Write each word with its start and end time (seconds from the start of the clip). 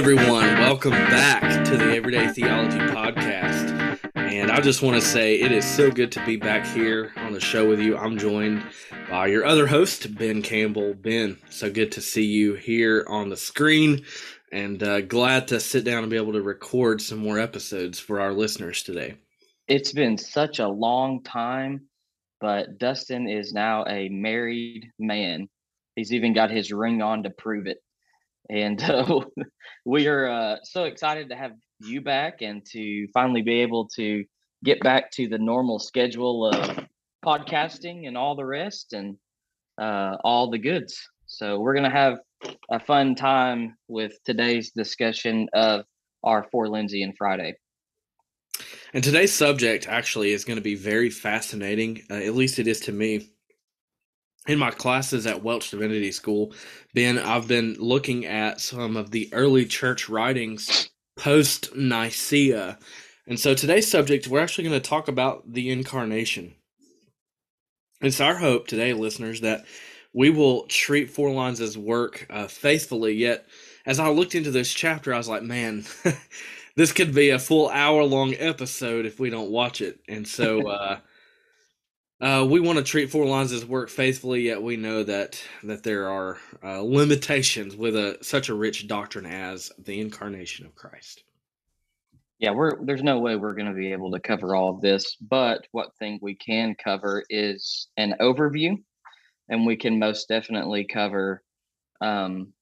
everyone. 0.00 0.46
Welcome 0.60 0.92
back 0.92 1.62
to 1.66 1.76
the 1.76 1.94
Everyday 1.94 2.28
Theology 2.28 2.78
Podcast. 2.78 4.00
And 4.14 4.50
I 4.50 4.58
just 4.62 4.80
want 4.80 4.98
to 4.98 5.06
say 5.06 5.38
it 5.38 5.52
is 5.52 5.62
so 5.66 5.90
good 5.90 6.10
to 6.12 6.24
be 6.24 6.36
back 6.36 6.64
here 6.64 7.12
on 7.16 7.34
the 7.34 7.40
show 7.40 7.68
with 7.68 7.80
you. 7.80 7.98
I'm 7.98 8.16
joined 8.16 8.64
by 9.10 9.26
your 9.26 9.44
other 9.44 9.66
host, 9.66 10.16
Ben 10.16 10.40
Campbell. 10.40 10.94
Ben, 10.94 11.36
so 11.50 11.70
good 11.70 11.92
to 11.92 12.00
see 12.00 12.24
you 12.24 12.54
here 12.54 13.04
on 13.08 13.28
the 13.28 13.36
screen 13.36 14.06
and 14.50 14.82
uh, 14.82 15.02
glad 15.02 15.48
to 15.48 15.60
sit 15.60 15.84
down 15.84 16.02
and 16.02 16.10
be 16.10 16.16
able 16.16 16.32
to 16.32 16.40
record 16.40 17.02
some 17.02 17.18
more 17.18 17.38
episodes 17.38 17.98
for 17.98 18.22
our 18.22 18.32
listeners 18.32 18.82
today. 18.82 19.16
It's 19.68 19.92
been 19.92 20.16
such 20.16 20.60
a 20.60 20.68
long 20.68 21.22
time, 21.24 21.82
but 22.40 22.78
Dustin 22.78 23.28
is 23.28 23.52
now 23.52 23.84
a 23.86 24.08
married 24.08 24.92
man. 24.98 25.50
He's 25.94 26.14
even 26.14 26.32
got 26.32 26.50
his 26.50 26.72
ring 26.72 27.02
on 27.02 27.24
to 27.24 27.30
prove 27.30 27.66
it 27.66 27.82
and 28.50 28.82
uh, 28.82 29.20
we 29.84 30.08
are 30.08 30.28
uh, 30.28 30.56
so 30.64 30.84
excited 30.84 31.28
to 31.30 31.36
have 31.36 31.52
you 31.78 32.00
back 32.00 32.42
and 32.42 32.64
to 32.72 33.06
finally 33.14 33.42
be 33.42 33.60
able 33.60 33.88
to 33.96 34.24
get 34.64 34.80
back 34.80 35.10
to 35.12 35.28
the 35.28 35.38
normal 35.38 35.78
schedule 35.78 36.46
of 36.46 36.78
podcasting 37.24 38.06
and 38.06 38.16
all 38.16 38.34
the 38.34 38.44
rest 38.44 38.92
and 38.92 39.16
uh, 39.80 40.16
all 40.24 40.50
the 40.50 40.58
goods. 40.58 40.98
So 41.26 41.60
we're 41.60 41.74
gonna 41.74 41.90
have 41.90 42.18
a 42.70 42.80
fun 42.80 43.14
time 43.14 43.76
with 43.88 44.12
today's 44.24 44.72
discussion 44.72 45.48
of 45.52 45.84
our 46.24 46.46
for 46.50 46.68
Lindsay 46.68 47.02
and 47.02 47.14
Friday. 47.16 47.54
And 48.92 49.04
today's 49.04 49.32
subject 49.32 49.86
actually 49.88 50.32
is 50.32 50.44
going 50.44 50.56
to 50.56 50.62
be 50.62 50.74
very 50.74 51.10
fascinating. 51.10 52.02
Uh, 52.10 52.14
at 52.14 52.34
least 52.34 52.58
it 52.58 52.66
is 52.66 52.80
to 52.80 52.92
me 52.92 53.30
in 54.50 54.58
my 54.58 54.72
classes 54.72 55.28
at 55.28 55.44
Welch 55.44 55.70
Divinity 55.70 56.10
School, 56.10 56.52
Ben, 56.92 57.18
I've 57.18 57.46
been 57.46 57.76
looking 57.78 58.26
at 58.26 58.60
some 58.60 58.96
of 58.96 59.12
the 59.12 59.32
early 59.32 59.64
church 59.64 60.08
writings 60.08 60.90
post 61.16 61.76
Nicaea. 61.76 62.76
And 63.28 63.38
so 63.38 63.54
today's 63.54 63.88
subject, 63.88 64.26
we're 64.26 64.40
actually 64.40 64.64
going 64.64 64.80
to 64.80 64.88
talk 64.88 65.06
about 65.06 65.52
the 65.52 65.70
incarnation. 65.70 66.56
It's 68.00 68.20
our 68.20 68.34
hope 68.34 68.66
today, 68.66 68.92
listeners, 68.92 69.42
that 69.42 69.66
we 70.12 70.30
will 70.30 70.64
treat 70.64 71.14
Forlines' 71.14 71.76
work 71.76 72.26
uh, 72.28 72.48
faithfully. 72.48 73.14
Yet, 73.14 73.46
as 73.86 74.00
I 74.00 74.08
looked 74.08 74.34
into 74.34 74.50
this 74.50 74.74
chapter, 74.74 75.14
I 75.14 75.18
was 75.18 75.28
like, 75.28 75.44
man, 75.44 75.84
this 76.74 76.90
could 76.90 77.14
be 77.14 77.30
a 77.30 77.38
full 77.38 77.68
hour 77.68 78.02
long 78.02 78.34
episode 78.36 79.06
if 79.06 79.20
we 79.20 79.30
don't 79.30 79.52
watch 79.52 79.80
it. 79.80 80.00
And 80.08 80.26
so, 80.26 80.66
uh, 80.68 80.98
uh, 82.20 82.46
we 82.48 82.60
want 82.60 82.78
to 82.78 82.84
treat 82.84 83.10
Forlines' 83.10 83.64
work 83.64 83.88
faithfully, 83.88 84.42
yet 84.42 84.62
we 84.62 84.76
know 84.76 85.02
that 85.04 85.42
that 85.62 85.82
there 85.82 86.08
are 86.08 86.38
uh, 86.62 86.80
limitations 86.82 87.74
with 87.74 87.96
a 87.96 88.18
such 88.22 88.48
a 88.48 88.54
rich 88.54 88.86
doctrine 88.86 89.26
as 89.26 89.72
the 89.78 90.00
incarnation 90.00 90.66
of 90.66 90.74
Christ. 90.74 91.24
Yeah, 92.38 92.52
we're 92.52 92.84
there's 92.84 93.02
no 93.02 93.18
way 93.20 93.36
we're 93.36 93.54
going 93.54 93.68
to 93.68 93.74
be 93.74 93.92
able 93.92 94.10
to 94.12 94.20
cover 94.20 94.54
all 94.54 94.70
of 94.74 94.80
this, 94.80 95.16
but 95.16 95.66
what 95.72 95.96
thing 95.98 96.18
we 96.20 96.34
can 96.34 96.74
cover 96.82 97.24
is 97.30 97.88
an 97.96 98.14
overview, 98.20 98.76
and 99.48 99.64
we 99.64 99.76
can 99.76 99.98
most 99.98 100.28
definitely 100.28 100.84
cover 100.84 101.42
um, 102.00 102.52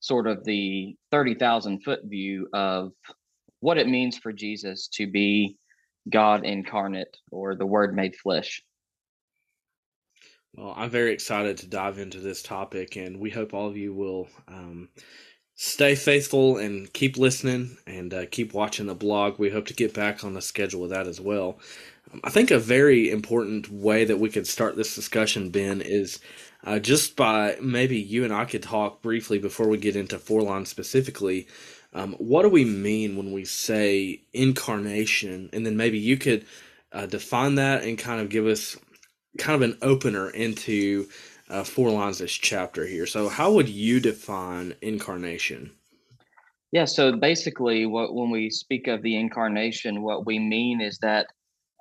sort 0.00 0.26
of 0.26 0.44
the 0.44 0.96
thirty 1.10 1.34
thousand 1.34 1.82
foot 1.84 2.00
view 2.04 2.48
of 2.52 2.92
what 3.60 3.78
it 3.78 3.88
means 3.88 4.18
for 4.18 4.32
Jesus 4.32 4.88
to 4.88 5.06
be 5.06 5.56
God 6.10 6.44
incarnate 6.44 7.16
or 7.30 7.54
the 7.54 7.66
Word 7.66 7.94
made 7.94 8.16
flesh. 8.16 8.62
Well, 10.56 10.74
I'm 10.76 10.90
very 10.90 11.12
excited 11.12 11.58
to 11.58 11.66
dive 11.66 11.98
into 11.98 12.18
this 12.18 12.42
topic, 12.42 12.96
and 12.96 13.20
we 13.20 13.30
hope 13.30 13.54
all 13.54 13.68
of 13.68 13.76
you 13.76 13.94
will 13.94 14.28
um, 14.48 14.88
stay 15.54 15.94
faithful 15.94 16.58
and 16.58 16.92
keep 16.92 17.16
listening 17.16 17.78
and 17.86 18.12
uh, 18.12 18.26
keep 18.30 18.52
watching 18.52 18.86
the 18.86 18.94
blog. 18.94 19.38
We 19.38 19.50
hope 19.50 19.66
to 19.66 19.74
get 19.74 19.94
back 19.94 20.24
on 20.24 20.34
the 20.34 20.42
schedule 20.42 20.80
with 20.82 20.90
that 20.90 21.06
as 21.06 21.20
well. 21.20 21.60
Um, 22.12 22.20
I 22.24 22.30
think 22.30 22.50
a 22.50 22.58
very 22.58 23.10
important 23.10 23.70
way 23.70 24.04
that 24.04 24.18
we 24.18 24.28
could 24.28 24.46
start 24.46 24.76
this 24.76 24.94
discussion, 24.94 25.50
Ben, 25.50 25.80
is 25.80 26.18
uh, 26.64 26.80
just 26.80 27.16
by 27.16 27.56
maybe 27.62 27.98
you 27.98 28.24
and 28.24 28.32
I 28.32 28.44
could 28.44 28.62
talk 28.62 29.02
briefly 29.02 29.38
before 29.38 29.68
we 29.68 29.78
get 29.78 29.96
into 29.96 30.18
Forline 30.18 30.66
specifically. 30.66 31.46
Um, 31.94 32.14
what 32.14 32.42
do 32.42 32.48
we 32.48 32.64
mean 32.64 33.16
when 33.16 33.32
we 33.32 33.44
say 33.44 34.22
incarnation? 34.32 35.50
And 35.52 35.64
then 35.64 35.76
maybe 35.76 35.98
you 35.98 36.16
could 36.16 36.44
uh, 36.92 37.06
define 37.06 37.54
that 37.56 37.84
and 37.84 37.98
kind 37.98 38.20
of 38.20 38.28
give 38.28 38.46
us 38.46 38.76
kind 39.38 39.62
of 39.62 39.70
an 39.70 39.78
opener 39.82 40.30
into 40.30 41.08
uh, 41.48 41.64
lines. 41.76 42.18
this 42.18 42.32
chapter 42.32 42.86
here. 42.86 43.06
So, 43.06 43.28
how 43.28 43.52
would 43.52 43.68
you 43.68 44.00
define 44.00 44.74
incarnation? 44.82 45.72
Yeah, 46.72 46.84
so 46.84 47.16
basically, 47.16 47.86
what 47.86 48.14
when 48.14 48.30
we 48.30 48.50
speak 48.50 48.86
of 48.86 49.02
the 49.02 49.16
incarnation, 49.16 50.02
what 50.02 50.26
we 50.26 50.38
mean 50.38 50.80
is 50.80 50.98
that 51.02 51.26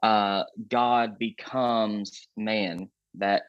uh, 0.02 0.44
God 0.70 1.18
becomes 1.20 2.28
man. 2.36 2.90
That 3.16 3.44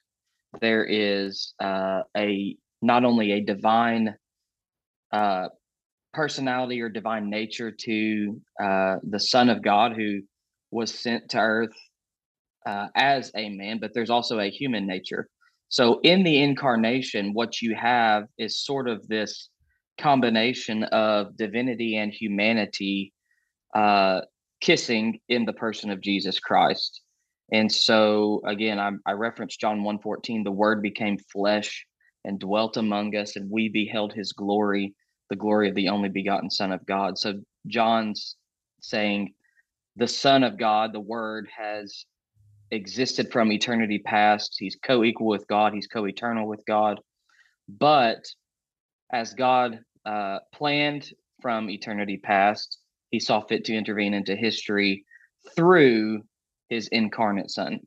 there 0.60 0.84
is 0.84 1.54
uh, 1.60 2.02
a 2.16 2.56
not 2.82 3.04
only 3.04 3.32
a 3.32 3.40
divine 3.40 4.14
uh, 5.12 5.48
personality 6.12 6.80
or 6.80 6.88
divine 6.88 7.30
nature 7.30 7.70
to 7.70 8.40
uh, 8.62 8.96
the 9.02 9.20
Son 9.20 9.48
of 9.48 9.62
God 9.62 9.92
who 9.96 10.20
was 10.70 10.92
sent 10.92 11.30
to 11.30 11.38
earth 11.38 11.76
uh, 12.66 12.88
as 12.94 13.30
a 13.36 13.48
man, 13.50 13.78
but 13.80 13.92
there's 13.94 14.10
also 14.10 14.40
a 14.40 14.50
human 14.50 14.86
nature. 14.86 15.28
So 15.68 16.00
in 16.02 16.24
the 16.24 16.42
incarnation, 16.42 17.32
what 17.32 17.62
you 17.62 17.74
have 17.76 18.24
is 18.38 18.64
sort 18.64 18.88
of 18.88 19.06
this 19.08 19.48
combination 19.98 20.84
of 20.84 21.36
divinity 21.36 21.96
and 21.96 22.12
humanity 22.12 23.12
uh, 23.74 24.22
kissing 24.60 25.20
in 25.28 25.44
the 25.44 25.52
person 25.52 25.90
of 25.90 26.00
Jesus 26.00 26.40
Christ. 26.40 27.02
And 27.52 27.70
so 27.70 28.42
again, 28.46 28.78
I, 28.78 28.90
I 29.06 29.12
referenced 29.12 29.60
John 29.60 29.82
1:14, 29.82 30.44
the 30.44 30.50
word 30.50 30.82
became 30.82 31.18
flesh 31.32 31.86
and 32.24 32.38
dwelt 32.38 32.76
among 32.76 33.16
us, 33.16 33.36
and 33.36 33.50
we 33.50 33.68
beheld 33.68 34.12
his 34.12 34.32
glory, 34.32 34.94
the 35.30 35.36
glory 35.36 35.68
of 35.68 35.74
the 35.74 35.88
only 35.88 36.08
begotten 36.08 36.50
Son 36.50 36.72
of 36.72 36.84
God. 36.86 37.18
So 37.18 37.40
John's 37.66 38.36
saying 38.80 39.34
the 39.96 40.08
Son 40.08 40.42
of 40.44 40.58
God, 40.58 40.92
the 40.92 41.00
Word, 41.00 41.48
has 41.56 42.04
existed 42.70 43.32
from 43.32 43.52
eternity 43.52 43.98
past. 43.98 44.56
He's 44.58 44.76
co 44.76 45.04
equal 45.04 45.26
with 45.26 45.46
God, 45.48 45.74
he's 45.74 45.86
co 45.86 46.06
eternal 46.06 46.46
with 46.46 46.64
God. 46.66 47.00
But 47.68 48.24
as 49.12 49.34
God 49.34 49.80
uh, 50.04 50.38
planned 50.52 51.12
from 51.42 51.70
eternity 51.70 52.16
past, 52.16 52.78
he 53.10 53.20
saw 53.20 53.40
fit 53.40 53.64
to 53.66 53.74
intervene 53.74 54.14
into 54.14 54.36
history 54.36 55.04
through 55.56 56.22
his 56.68 56.88
incarnate 56.88 57.50
son. 57.50 57.80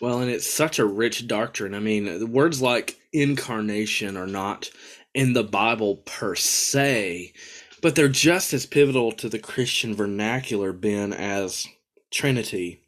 Well, 0.00 0.20
and 0.20 0.30
it's 0.30 0.52
such 0.52 0.78
a 0.78 0.84
rich 0.84 1.28
doctrine. 1.28 1.74
I 1.74 1.78
mean, 1.78 2.32
words 2.32 2.60
like 2.60 2.98
incarnation 3.12 4.16
are 4.16 4.26
not 4.26 4.70
in 5.14 5.32
the 5.32 5.44
Bible 5.44 5.96
per 5.96 6.34
se, 6.34 7.32
but 7.80 7.94
they're 7.94 8.08
just 8.08 8.52
as 8.52 8.66
pivotal 8.66 9.12
to 9.12 9.28
the 9.28 9.38
Christian 9.38 9.94
vernacular, 9.94 10.72
Ben, 10.72 11.12
as 11.12 11.68
Trinity 12.10 12.81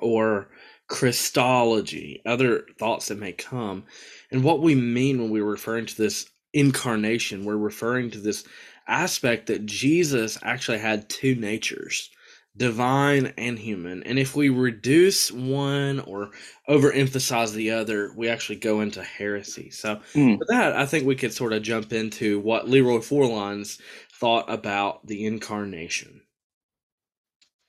or 0.00 0.48
Christology, 0.88 2.22
other 2.26 2.64
thoughts 2.78 3.08
that 3.08 3.18
may 3.18 3.32
come. 3.32 3.84
And 4.30 4.42
what 4.42 4.60
we 4.60 4.74
mean 4.74 5.20
when 5.20 5.30
we're 5.30 5.44
referring 5.44 5.86
to 5.86 5.96
this 5.96 6.28
incarnation, 6.54 7.44
we're 7.44 7.56
referring 7.56 8.10
to 8.12 8.18
this 8.18 8.44
aspect 8.86 9.46
that 9.46 9.66
Jesus 9.66 10.38
actually 10.42 10.78
had 10.78 11.08
two 11.08 11.34
natures 11.34 12.10
divine 12.56 13.32
and 13.38 13.56
human. 13.56 14.02
And 14.02 14.18
if 14.18 14.34
we 14.34 14.48
reduce 14.48 15.30
one 15.30 16.00
or 16.00 16.30
overemphasize 16.68 17.54
the 17.54 17.70
other, 17.70 18.12
we 18.16 18.28
actually 18.28 18.56
go 18.56 18.80
into 18.80 19.02
heresy. 19.02 19.70
So, 19.70 20.00
mm. 20.12 20.38
with 20.38 20.48
that, 20.48 20.74
I 20.74 20.84
think 20.84 21.06
we 21.06 21.14
could 21.14 21.32
sort 21.32 21.52
of 21.52 21.62
jump 21.62 21.92
into 21.92 22.40
what 22.40 22.68
Leroy 22.68 22.98
Forlines 22.98 23.80
thought 24.12 24.50
about 24.50 25.06
the 25.06 25.24
incarnation. 25.24 26.20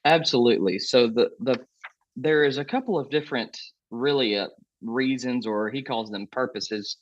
Absolutely. 0.05 0.79
So 0.79 1.07
the 1.07 1.29
the 1.39 1.65
there 2.21 2.43
is 2.43 2.57
a 2.57 2.65
couple 2.65 2.99
of 2.99 3.09
different 3.09 3.57
really 3.91 4.37
uh, 4.37 4.47
reasons 4.81 5.47
or 5.47 5.69
he 5.69 5.81
calls 5.81 6.09
them 6.09 6.27
purposes 6.31 6.97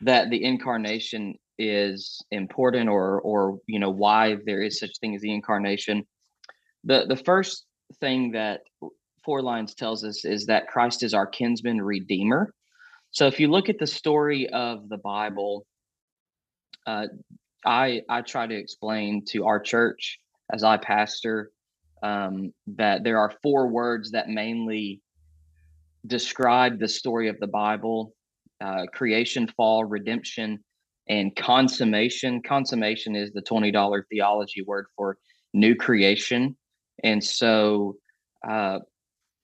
that 0.00 0.30
the 0.30 0.44
incarnation 0.44 1.34
is 1.58 2.18
important 2.30 2.88
or 2.88 3.20
or 3.20 3.58
you 3.66 3.78
know 3.78 3.90
why 3.90 4.36
there 4.46 4.62
is 4.62 4.78
such 4.78 4.92
thing 5.00 5.14
as 5.14 5.20
the 5.20 5.32
incarnation. 5.32 6.04
The 6.84 7.06
the 7.06 7.16
first 7.16 7.66
thing 8.00 8.32
that 8.32 8.60
Forlines 9.26 9.74
tells 9.74 10.04
us 10.04 10.24
is 10.24 10.46
that 10.46 10.68
christ 10.68 11.02
is 11.02 11.14
our 11.14 11.26
kinsman 11.26 11.80
redeemer. 11.82 12.52
So 13.12 13.26
if 13.26 13.40
you 13.40 13.48
look 13.48 13.68
at 13.68 13.78
the 13.78 13.86
story 13.86 14.48
of 14.48 14.88
the 14.88 14.98
bible 14.98 15.66
uh, 16.86 17.06
i 17.66 18.00
i 18.08 18.22
try 18.22 18.46
to 18.46 18.54
explain 18.54 19.24
to 19.26 19.46
our 19.46 19.60
church 19.60 20.18
as 20.52 20.64
i 20.64 20.76
pastor 20.76 21.50
um, 22.02 22.52
that 22.66 23.04
there 23.04 23.18
are 23.18 23.32
four 23.42 23.68
words 23.68 24.10
that 24.12 24.28
mainly 24.28 25.00
describe 26.06 26.78
the 26.78 26.88
story 26.88 27.28
of 27.28 27.38
the 27.40 27.46
Bible 27.46 28.14
uh, 28.60 28.86
creation, 28.92 29.48
fall, 29.56 29.84
redemption, 29.84 30.62
and 31.08 31.34
consummation. 31.34 32.42
Consummation 32.42 33.16
is 33.16 33.32
the 33.32 33.42
$20 33.42 34.02
theology 34.10 34.62
word 34.62 34.86
for 34.96 35.16
new 35.52 35.74
creation. 35.74 36.56
And 37.02 37.22
so, 37.22 37.96
uh, 38.46 38.80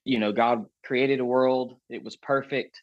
you 0.04 0.18
know, 0.18 0.32
God 0.32 0.66
created 0.84 1.20
a 1.20 1.24
world, 1.24 1.76
it 1.88 2.04
was 2.04 2.16
perfect. 2.16 2.80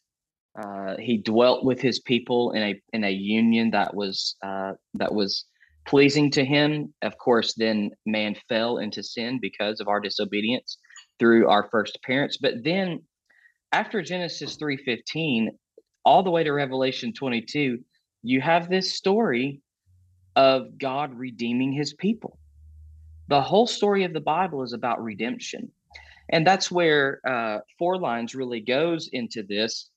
Uh, 0.61 0.97
he 0.97 1.17
dwelt 1.17 1.63
with 1.63 1.81
his 1.81 1.99
people 1.99 2.51
in 2.51 2.61
a 2.61 2.81
in 2.93 3.03
a 3.03 3.09
union 3.09 3.71
that 3.71 3.95
was 3.95 4.35
uh, 4.43 4.73
that 4.93 5.11
was 5.11 5.45
pleasing 5.85 6.31
to 6.31 6.45
him. 6.45 6.93
Of 7.01 7.17
course, 7.17 7.53
then 7.53 7.91
man 8.05 8.35
fell 8.49 8.77
into 8.77 9.03
sin 9.03 9.39
because 9.41 9.79
of 9.79 9.87
our 9.87 9.99
disobedience 9.99 10.77
through 11.19 11.47
our 11.47 11.69
first 11.69 11.99
parents. 12.03 12.37
But 12.37 12.63
then, 12.63 13.01
after 13.71 14.01
Genesis 14.01 14.55
three 14.55 14.77
fifteen, 14.77 15.57
all 16.05 16.23
the 16.23 16.31
way 16.31 16.43
to 16.43 16.51
Revelation 16.51 17.13
twenty 17.13 17.41
two, 17.41 17.79
you 18.21 18.41
have 18.41 18.69
this 18.69 18.95
story 18.95 19.61
of 20.35 20.77
God 20.77 21.13
redeeming 21.17 21.71
his 21.71 21.93
people. 21.93 22.37
The 23.27 23.41
whole 23.41 23.67
story 23.67 24.03
of 24.03 24.13
the 24.13 24.19
Bible 24.19 24.63
is 24.63 24.73
about 24.73 25.03
redemption. 25.03 25.71
And 26.29 26.47
that's 26.47 26.71
where 26.71 27.19
uh, 27.27 27.59
Forlines 27.79 28.35
really 28.35 28.61
goes 28.61 29.09
into 29.11 29.43
this 29.43 29.89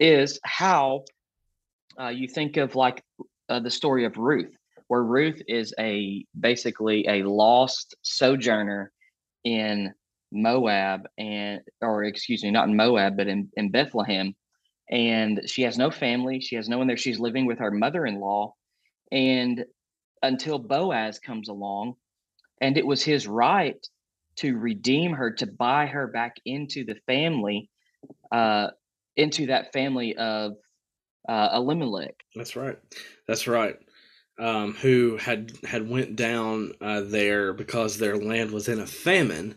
is 0.00 0.40
how 0.42 1.04
uh, 2.00 2.08
you 2.08 2.26
think 2.26 2.56
of 2.56 2.74
like 2.74 3.02
uh, 3.48 3.60
the 3.60 3.70
story 3.70 4.04
of 4.04 4.16
Ruth, 4.16 4.52
where 4.88 5.02
Ruth 5.02 5.40
is 5.46 5.74
a 5.78 6.24
basically 6.38 7.06
a 7.06 7.22
lost 7.22 7.94
sojourner 8.02 8.92
in 9.44 9.94
Moab 10.32 11.08
and 11.16 11.60
or 11.80 12.04
excuse 12.04 12.42
me, 12.42 12.50
not 12.50 12.68
in 12.68 12.76
Moab, 12.76 13.16
but 13.16 13.28
in, 13.28 13.48
in 13.56 13.70
Bethlehem 13.70 14.34
and 14.90 15.42
she 15.46 15.62
has 15.62 15.76
no 15.76 15.90
family. 15.90 16.40
She 16.40 16.56
has 16.56 16.68
no 16.68 16.78
one 16.78 16.86
there. 16.86 16.96
She's 16.96 17.20
living 17.20 17.46
with 17.46 17.58
her 17.58 17.70
mother 17.70 18.06
in 18.06 18.20
law. 18.20 18.54
And 19.12 19.64
until 20.22 20.58
Boaz 20.58 21.18
comes 21.18 21.48
along, 21.48 21.94
and 22.60 22.76
it 22.76 22.86
was 22.86 23.02
his 23.02 23.26
right 23.26 23.86
to 24.36 24.56
redeem 24.56 25.12
her, 25.12 25.32
to 25.32 25.46
buy 25.46 25.86
her 25.86 26.06
back 26.06 26.36
into 26.44 26.84
the 26.84 26.96
family, 27.06 27.70
uh, 28.32 28.68
into 29.16 29.46
that 29.46 29.72
family 29.72 30.16
of 30.16 30.52
uh, 31.28 31.50
Elimelech. 31.52 32.14
That's 32.34 32.56
right. 32.56 32.78
That's 33.26 33.46
right. 33.46 33.76
Um, 34.38 34.74
who 34.74 35.16
had 35.16 35.52
had 35.64 35.88
went 35.88 36.14
down 36.14 36.72
uh, 36.80 37.00
there 37.00 37.52
because 37.52 37.98
their 37.98 38.16
land 38.16 38.52
was 38.52 38.68
in 38.68 38.78
a 38.78 38.86
famine, 38.86 39.56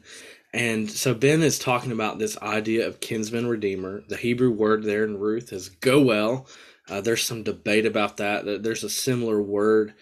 and 0.53 0.89
so 0.89 1.13
Ben 1.13 1.43
is 1.43 1.59
talking 1.59 1.91
about 1.91 2.17
this 2.17 2.37
idea 2.39 2.87
of 2.87 2.99
kinsman 2.99 3.47
redeemer. 3.47 4.03
The 4.07 4.17
Hebrew 4.17 4.51
word 4.51 4.83
there 4.83 5.03
in 5.03 5.19
Ruth 5.19 5.53
is 5.53 5.69
goel. 5.69 6.47
Uh, 6.89 6.99
there's 6.99 7.23
some 7.23 7.43
debate 7.43 7.85
about 7.85 8.17
that. 8.17 8.63
There's 8.63 8.83
a 8.83 8.89
similar 8.89 9.41
word 9.41 9.93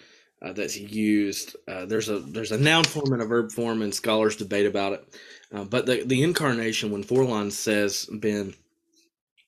uh, 0.41 0.53
that's 0.53 0.77
used. 0.77 1.55
Uh, 1.67 1.85
there's 1.85 2.09
a 2.09 2.19
there's 2.19 2.51
a 2.51 2.57
noun 2.57 2.83
form 2.83 3.13
and 3.13 3.21
a 3.21 3.25
verb 3.25 3.51
form, 3.51 3.81
and 3.81 3.93
scholars 3.93 4.35
debate 4.35 4.65
about 4.65 4.93
it. 4.93 5.19
Uh, 5.53 5.63
but 5.65 5.85
the 5.85 6.03
the 6.03 6.23
incarnation, 6.23 6.91
when 6.91 7.03
Forlines 7.03 7.51
says 7.53 8.07
Ben 8.11 8.53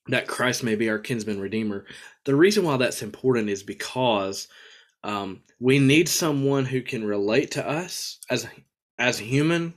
that 0.08 0.26
Christ 0.26 0.64
may 0.64 0.74
be 0.74 0.90
our 0.90 0.98
kinsman 0.98 1.40
redeemer, 1.40 1.84
the 2.24 2.34
reason 2.34 2.64
why 2.64 2.76
that's 2.76 3.02
important 3.02 3.48
is 3.48 3.62
because 3.62 4.48
um, 5.04 5.42
we 5.60 5.78
need 5.78 6.08
someone 6.08 6.64
who 6.64 6.82
can 6.82 7.04
relate 7.04 7.52
to 7.52 7.68
us 7.68 8.18
as 8.30 8.46
as 8.98 9.18
human 9.18 9.74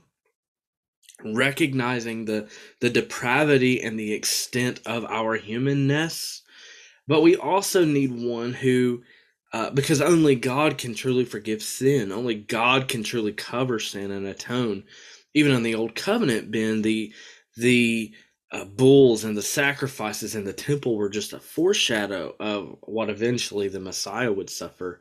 recognizing 1.24 2.24
the 2.24 2.48
the 2.80 2.90
depravity 2.90 3.82
and 3.82 3.98
the 3.98 4.12
extent 4.12 4.80
of 4.86 5.04
our 5.06 5.34
humanness 5.34 6.42
but 7.06 7.22
we 7.22 7.36
also 7.36 7.84
need 7.84 8.12
one 8.12 8.52
who 8.52 9.02
uh, 9.52 9.70
because 9.70 10.00
only 10.00 10.34
god 10.34 10.76
can 10.76 10.94
truly 10.94 11.24
forgive 11.24 11.62
sin. 11.62 12.12
Only 12.12 12.34
god 12.34 12.88
can 12.88 13.02
truly 13.02 13.32
cover 13.32 13.78
sin 13.78 14.10
and 14.10 14.26
atone. 14.26 14.84
Even 15.34 15.52
in 15.52 15.62
the 15.62 15.74
old 15.74 15.94
covenant 15.94 16.50
ben 16.50 16.82
the 16.82 17.12
the 17.56 18.12
uh, 18.52 18.64
bulls 18.64 19.24
and 19.24 19.36
the 19.36 19.42
sacrifices 19.42 20.34
in 20.34 20.44
the 20.44 20.52
temple 20.52 20.96
were 20.96 21.08
just 21.08 21.32
a 21.32 21.40
foreshadow 21.40 22.34
of 22.38 22.76
what 22.82 23.10
eventually 23.10 23.68
the 23.68 23.80
messiah 23.80 24.32
would 24.32 24.50
suffer 24.50 25.00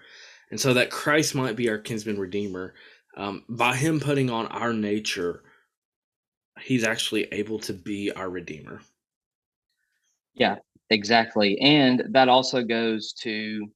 and 0.52 0.60
so 0.60 0.74
that 0.74 0.92
christ 0.92 1.36
might 1.36 1.56
be 1.56 1.70
our 1.70 1.78
kinsman 1.78 2.20
redeemer 2.20 2.74
um, 3.18 3.44
by 3.48 3.76
him 3.76 4.00
putting 4.00 4.30
on 4.30 4.48
our 4.48 4.74
nature 4.74 5.44
he's 6.62 6.84
actually 6.84 7.24
able 7.32 7.60
to 7.60 7.74
be 7.74 8.12
our 8.12 8.30
redeemer. 8.30 8.82
Yeah, 10.34 10.56
exactly. 10.90 11.58
And 11.60 12.04
that 12.12 12.30
also 12.30 12.64
goes 12.64 13.14
to 13.22 13.68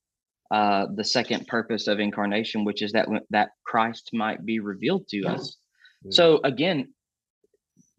uh, 0.51 0.87
the 0.95 1.03
second 1.03 1.47
purpose 1.47 1.87
of 1.87 1.99
incarnation, 1.99 2.65
which 2.65 2.81
is 2.81 2.91
that 2.93 3.07
that 3.29 3.49
Christ 3.65 4.09
might 4.13 4.45
be 4.45 4.59
revealed 4.59 5.07
to 5.09 5.23
us. 5.25 5.57
Mm-hmm. 6.03 6.11
So 6.11 6.39
again, 6.43 6.93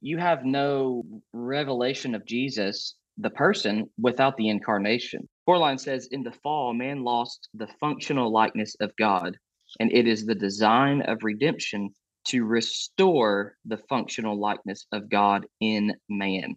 you 0.01 0.19
have 0.19 0.45
no 0.45 1.05
revelation 1.33 2.15
of 2.15 2.25
Jesus, 2.25 2.95
the 3.19 3.31
person, 3.31 3.89
without 3.99 4.37
the 4.37 4.49
incarnation. 4.49 5.29
Forline 5.47 5.79
says, 5.79 6.09
in 6.11 6.23
the 6.23 6.33
fall, 6.43 6.73
man 6.73 7.05
lost 7.05 7.49
the 7.55 7.69
functional 7.81 8.33
likeness 8.33 8.77
of 8.81 8.95
God, 8.97 9.37
and 9.79 9.93
it 9.93 10.07
is 10.07 10.25
the 10.25 10.35
design 10.35 11.03
of 11.03 11.23
redemption 11.23 11.91
to 12.29 12.45
restore 12.45 13.57
the 13.65 13.79
functional 13.89 14.39
likeness 14.39 14.87
of 14.93 15.09
God 15.09 15.47
in 15.61 15.95
man. 16.09 16.57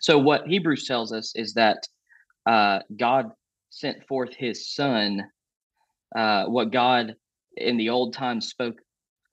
So, 0.00 0.18
what 0.18 0.46
Hebrews 0.46 0.86
tells 0.86 1.12
us 1.12 1.32
is 1.34 1.54
that 1.54 1.78
uh, 2.44 2.80
God 2.96 3.30
sent 3.70 4.06
forth 4.06 4.34
his 4.34 4.72
son. 4.72 5.24
Uh, 6.14 6.44
what 6.46 6.70
God 6.70 7.16
in 7.56 7.76
the 7.76 7.90
old 7.90 8.14
times 8.14 8.48
spoke 8.48 8.76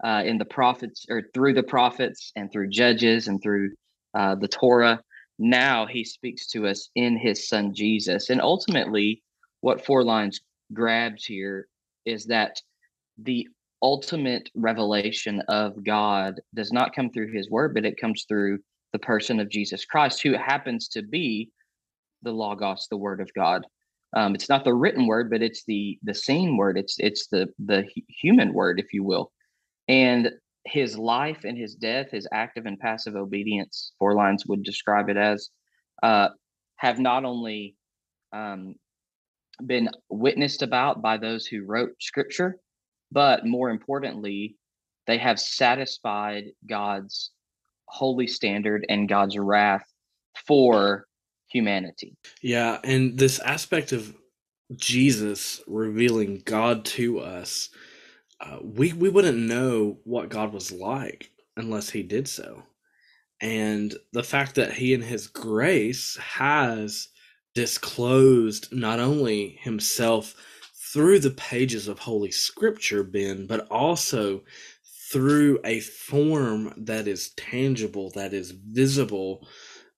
uh, 0.03 0.23
in 0.25 0.37
the 0.37 0.45
prophets 0.45 1.05
or 1.09 1.23
through 1.33 1.53
the 1.53 1.63
prophets 1.63 2.31
and 2.35 2.51
through 2.51 2.69
judges 2.69 3.27
and 3.27 3.41
through 3.41 3.71
uh, 4.13 4.35
the 4.35 4.47
Torah, 4.47 5.01
now 5.39 5.85
he 5.85 6.03
speaks 6.03 6.47
to 6.47 6.67
us 6.67 6.89
in 6.95 7.17
his 7.17 7.47
son 7.47 7.73
Jesus. 7.73 8.29
And 8.29 8.41
ultimately, 8.41 9.23
what 9.61 9.83
Forlines 9.83 10.37
grabs 10.73 11.25
here 11.25 11.67
is 12.05 12.25
that 12.25 12.61
the 13.17 13.47
ultimate 13.81 14.49
revelation 14.55 15.41
of 15.49 15.83
God 15.83 16.39
does 16.53 16.71
not 16.71 16.95
come 16.95 17.09
through 17.09 17.33
his 17.33 17.49
word, 17.49 17.73
but 17.73 17.85
it 17.85 17.99
comes 17.99 18.25
through 18.27 18.59
the 18.93 18.99
person 18.99 19.39
of 19.39 19.49
Jesus 19.49 19.85
Christ, 19.85 20.21
who 20.21 20.33
happens 20.33 20.87
to 20.89 21.01
be 21.01 21.49
the 22.21 22.31
Logos, 22.31 22.87
the 22.89 22.97
word 22.97 23.19
of 23.19 23.33
God. 23.33 23.65
Um, 24.15 24.35
it's 24.35 24.49
not 24.49 24.63
the 24.63 24.73
written 24.73 25.07
word, 25.07 25.29
but 25.29 25.41
it's 25.41 25.63
the 25.65 25.97
the 26.03 26.13
seen 26.13 26.55
word. 26.55 26.77
It's 26.77 26.95
it's 26.99 27.27
the 27.27 27.51
the 27.65 27.85
human 28.07 28.53
word, 28.53 28.79
if 28.79 28.93
you 28.93 29.03
will. 29.03 29.31
And 29.87 30.31
his 30.65 30.97
life 30.97 31.43
and 31.43 31.57
his 31.57 31.75
death, 31.75 32.11
his 32.11 32.27
active 32.31 32.65
and 32.65 32.79
passive 32.79 33.15
obedience, 33.15 33.91
Forlines 34.01 34.47
would 34.47 34.63
describe 34.63 35.09
it 35.09 35.17
as, 35.17 35.49
uh, 36.01 36.29
have 36.77 36.99
not 36.99 37.25
only 37.25 37.75
um, 38.31 38.75
been 39.65 39.89
witnessed 40.09 40.61
about 40.61 41.01
by 41.01 41.17
those 41.17 41.45
who 41.45 41.65
wrote 41.65 41.91
scripture, 41.99 42.57
but 43.11 43.45
more 43.45 43.69
importantly, 43.69 44.55
they 45.05 45.17
have 45.17 45.39
satisfied 45.39 46.45
God's 46.67 47.31
holy 47.85 48.27
standard 48.27 48.85
and 48.89 49.09
God's 49.09 49.37
wrath 49.37 49.85
for 50.47 51.05
humanity. 51.47 52.15
Yeah, 52.41 52.79
and 52.83 53.17
this 53.17 53.39
aspect 53.39 53.91
of 53.91 54.15
Jesus 54.75 55.61
revealing 55.67 56.41
God 56.45 56.85
to 56.85 57.19
us, 57.19 57.69
uh, 58.41 58.57
we 58.61 58.93
we 58.93 59.09
wouldn't 59.09 59.37
know 59.37 59.97
what 60.03 60.29
God 60.29 60.53
was 60.53 60.71
like 60.71 61.31
unless 61.57 61.89
He 61.89 62.03
did 62.03 62.27
so, 62.27 62.63
and 63.41 63.95
the 64.11 64.23
fact 64.23 64.55
that 64.55 64.73
He, 64.73 64.93
in 64.93 65.01
His 65.01 65.27
grace, 65.27 66.17
has 66.17 67.09
disclosed 67.55 68.73
not 68.73 68.99
only 68.99 69.59
Himself 69.61 70.35
through 70.93 71.19
the 71.19 71.31
pages 71.31 71.87
of 71.87 71.99
Holy 71.99 72.31
Scripture, 72.31 73.03
Ben, 73.03 73.47
but 73.47 73.67
also 73.71 74.43
through 75.11 75.59
a 75.63 75.79
form 75.79 76.73
that 76.77 77.07
is 77.07 77.31
tangible, 77.37 78.11
that 78.15 78.33
is 78.33 78.51
visible. 78.51 79.47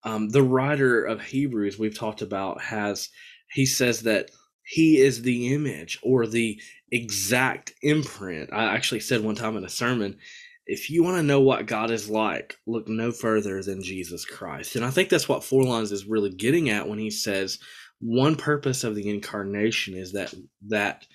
Um, 0.03 0.29
the 0.29 0.43
writer 0.43 1.03
of 1.03 1.21
Hebrews, 1.21 1.79
we've 1.79 1.97
talked 1.97 2.21
about, 2.21 2.61
has, 2.61 3.09
he 3.49 3.65
says 3.65 4.01
that 4.01 4.31
he 4.65 4.99
is 4.99 5.21
the 5.21 5.53
image 5.53 5.99
or 6.03 6.27
the 6.27 6.59
exact 6.91 7.73
imprint. 7.81 8.51
I 8.51 8.75
actually 8.75 9.01
said 9.01 9.21
one 9.21 9.35
time 9.35 9.57
in 9.57 9.63
a 9.63 9.69
sermon, 9.69 10.17
if 10.65 10.89
you 10.89 11.03
want 11.03 11.17
to 11.17 11.23
know 11.23 11.41
what 11.41 11.67
God 11.67 11.91
is 11.91 12.09
like, 12.09 12.57
look 12.65 12.87
no 12.87 13.11
further 13.11 13.61
than 13.61 13.83
Jesus 13.83 14.25
Christ. 14.25 14.75
And 14.75 14.83
I 14.83 14.89
think 14.89 15.09
that's 15.09 15.29
what 15.29 15.41
Forlines 15.41 15.91
is 15.91 16.05
really 16.05 16.31
getting 16.31 16.69
at 16.69 16.89
when 16.89 16.97
he 16.97 17.11
says, 17.11 17.59
one 17.99 18.35
purpose 18.35 18.83
of 18.83 18.95
the 18.95 19.09
incarnation 19.09 19.95
is 19.95 20.13
that 20.13 20.33
that 20.67 21.05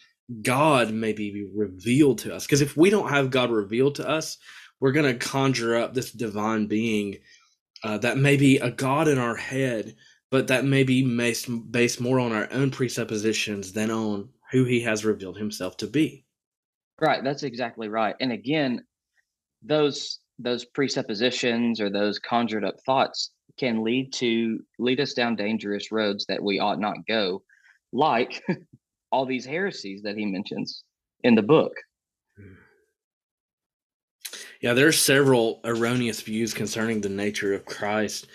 God 0.43 0.93
may 0.93 1.13
be 1.13 1.51
revealed 1.55 2.19
to 2.21 2.35
us. 2.35 2.47
Because 2.47 2.63
if 2.63 2.77
we 2.77 2.91
don't 2.91 3.11
have 3.11 3.31
God 3.31 3.51
revealed 3.51 3.97
to 3.97 4.09
us, 4.09 4.39
we're 4.79 4.93
going 4.93 5.13
to 5.13 5.27
conjure 5.27 5.77
up 5.77 5.93
this 5.93 6.13
divine 6.13 6.67
being 6.67 7.17
uh, 7.83 7.99
that 7.99 8.17
may 8.17 8.37
be 8.37 8.59
a 8.59 8.71
God 8.71 9.09
in 9.09 9.19
our 9.19 9.37
head, 9.37 9.97
but 10.31 10.47
that 10.49 10.65
may 10.65 10.85
be 10.85 11.03
based, 11.17 11.49
based 11.73 12.01
more 12.01 12.21
on 12.21 12.33
our 12.33 12.49
own 12.53 12.71
presuppositions 12.71 13.73
than 13.73 13.91
on 13.91 14.29
who 14.53 14.65
he 14.65 14.81
has 14.81 15.05
revealed 15.05 15.37
himself 15.37 15.77
to 15.79 15.87
be. 15.87 16.25
Right, 17.01 17.25
that's 17.25 17.43
exactly 17.43 17.89
right. 17.89 18.15
And 18.21 18.33
again, 18.33 18.85
those 19.63 20.21
those 20.39 20.65
presuppositions 20.65 21.81
or 21.81 21.91
those 21.91 22.19
conjured 22.19 22.65
up 22.65 22.77
thoughts 22.87 23.31
can 23.59 23.85
lead 23.85 24.11
to 24.15 24.59
lead 24.79 24.99
us 25.01 25.13
down 25.13 25.37
dangerous 25.37 25.93
roads 25.93 26.25
that 26.27 26.43
we 26.43 26.59
ought 26.59 26.81
not 26.81 26.97
go, 27.07 27.43
like 27.93 28.43
all 29.13 29.27
these 29.27 29.45
heresies 29.45 30.03
that 30.03 30.17
he 30.17 30.25
mentions 30.25 30.83
in 31.23 31.35
the 31.35 31.43
book. 31.43 31.73
Hmm. 32.39 32.55
Yeah, 34.63 34.75
there 34.75 34.89
are 34.89 34.93
several 34.93 35.61
erroneous 35.65 36.21
views 36.23 36.55
concerning 36.55 37.01
the 37.01 37.09
nature 37.09 37.55
of 37.55 37.65
Christ. 37.65 38.27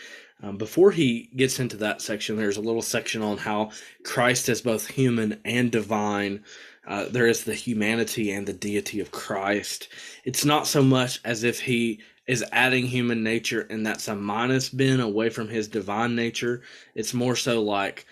Um, 0.46 0.58
before 0.58 0.92
he 0.92 1.32
gets 1.36 1.60
into 1.60 1.76
that 1.78 2.02
section, 2.02 2.36
there's 2.36 2.58
a 2.58 2.62
little 2.62 2.84
section 2.84 3.24
on 3.24 3.38
how 3.38 3.72
Christ 4.04 4.48
is 4.48 4.62
both 4.62 4.86
human 4.88 5.42
and 5.44 5.72
divine. 5.72 6.44
Uh, 6.88 7.06
there 7.10 7.26
is 7.26 7.44
the 7.44 7.56
humanity 7.56 8.32
and 8.32 8.46
the 8.46 8.54
deity 8.54 9.00
of 9.00 9.12
Christ. 9.12 9.88
It's 10.24 10.46
not 10.46 10.68
so 10.68 10.84
much 10.84 11.20
as 11.26 11.44
if 11.44 11.60
he 11.60 12.00
is 12.28 12.46
adding 12.52 12.86
human 12.86 13.24
nature 13.24 13.62
and 13.72 13.86
that's 13.86 14.08
a 14.08 14.16
minus 14.16 14.70
bin 14.70 15.00
away 15.00 15.30
from 15.30 15.48
his 15.48 15.68
divine 15.68 16.16
nature. 16.16 16.62
It's 16.94 17.14
more 17.14 17.36
so 17.36 17.64
like 17.64 18.06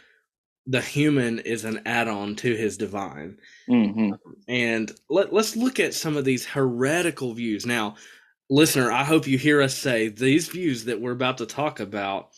the 0.65 0.81
human 0.81 1.39
is 1.39 1.65
an 1.65 1.81
add-on 1.85 2.35
to 2.37 2.55
his 2.55 2.77
divine. 2.77 3.37
Mm-hmm. 3.69 4.13
And 4.47 4.91
let, 5.07 5.33
let's 5.33 5.55
look 5.55 5.79
at 5.79 5.93
some 5.93 6.17
of 6.17 6.25
these 6.25 6.45
heretical 6.45 7.33
views. 7.33 7.65
Now, 7.65 7.95
listener, 8.53 8.91
I 8.91 9.03
hope 9.03 9.25
you 9.25 9.39
hear 9.39 9.61
us 9.61 9.75
say 9.75 10.09
these 10.09 10.47
views 10.47 10.85
that 10.85 11.01
we're 11.01 11.11
about 11.11 11.39
to 11.39 11.45
talk 11.47 11.79
about. 11.79 12.29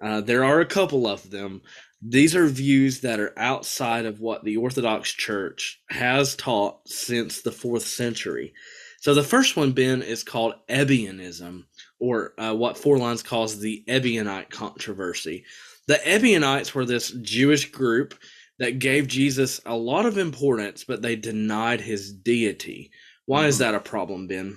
Uh, 0.00 0.22
there 0.22 0.42
are 0.42 0.60
a 0.60 0.66
couple 0.66 1.06
of 1.06 1.30
them. 1.30 1.60
These 2.00 2.34
are 2.34 2.46
views 2.46 3.00
that 3.00 3.20
are 3.20 3.34
outside 3.36 4.06
of 4.06 4.20
what 4.20 4.44
the 4.44 4.56
Orthodox 4.56 5.10
Church 5.10 5.80
has 5.90 6.34
taught 6.36 6.88
since 6.88 7.42
the 7.42 7.52
fourth 7.52 7.86
century. 7.86 8.54
So 9.00 9.12
the 9.12 9.22
first 9.22 9.56
one, 9.56 9.72
Ben, 9.72 10.00
is 10.00 10.24
called 10.24 10.54
Ebionism, 10.68 11.64
or 11.98 12.32
uh, 12.38 12.54
what 12.54 12.76
Forlines 12.76 13.24
calls 13.24 13.60
the 13.60 13.84
Ebionite 13.88 14.48
controversy. 14.48 15.44
The 15.86 16.00
Ebionites 16.08 16.74
were 16.74 16.86
this 16.86 17.10
Jewish 17.10 17.70
group 17.70 18.14
that 18.58 18.78
gave 18.78 19.06
Jesus 19.06 19.60
a 19.66 19.76
lot 19.76 20.06
of 20.06 20.16
importance, 20.16 20.84
but 20.84 21.02
they 21.02 21.14
denied 21.14 21.80
his 21.80 22.10
deity. 22.12 22.90
Why 23.26 23.40
mm-hmm. 23.40 23.48
is 23.48 23.58
that 23.58 23.74
a 23.74 23.80
problem, 23.80 24.28
Ben? 24.28 24.56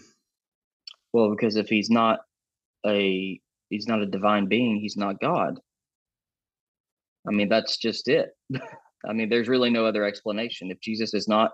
Well, 1.14 1.30
because 1.30 1.56
if 1.56 1.68
he's 1.68 1.90
not 1.90 2.20
a 2.86 3.40
he's 3.70 3.88
not 3.88 4.02
a 4.02 4.06
divine 4.06 4.48
being, 4.48 4.78
he's 4.78 4.98
not 4.98 5.20
God. 5.20 5.60
I 7.28 7.32
mean, 7.32 7.50
that's 7.50 7.78
just 7.78 8.08
it. 8.08 8.30
I 9.08 9.14
mean, 9.14 9.30
there's 9.30 9.48
really 9.48 9.70
no 9.70 9.86
other 9.86 10.06
explanation. 10.06 10.72
If 10.72 10.80
Jesus 10.80 11.14
is 11.14 11.28
not 11.28 11.52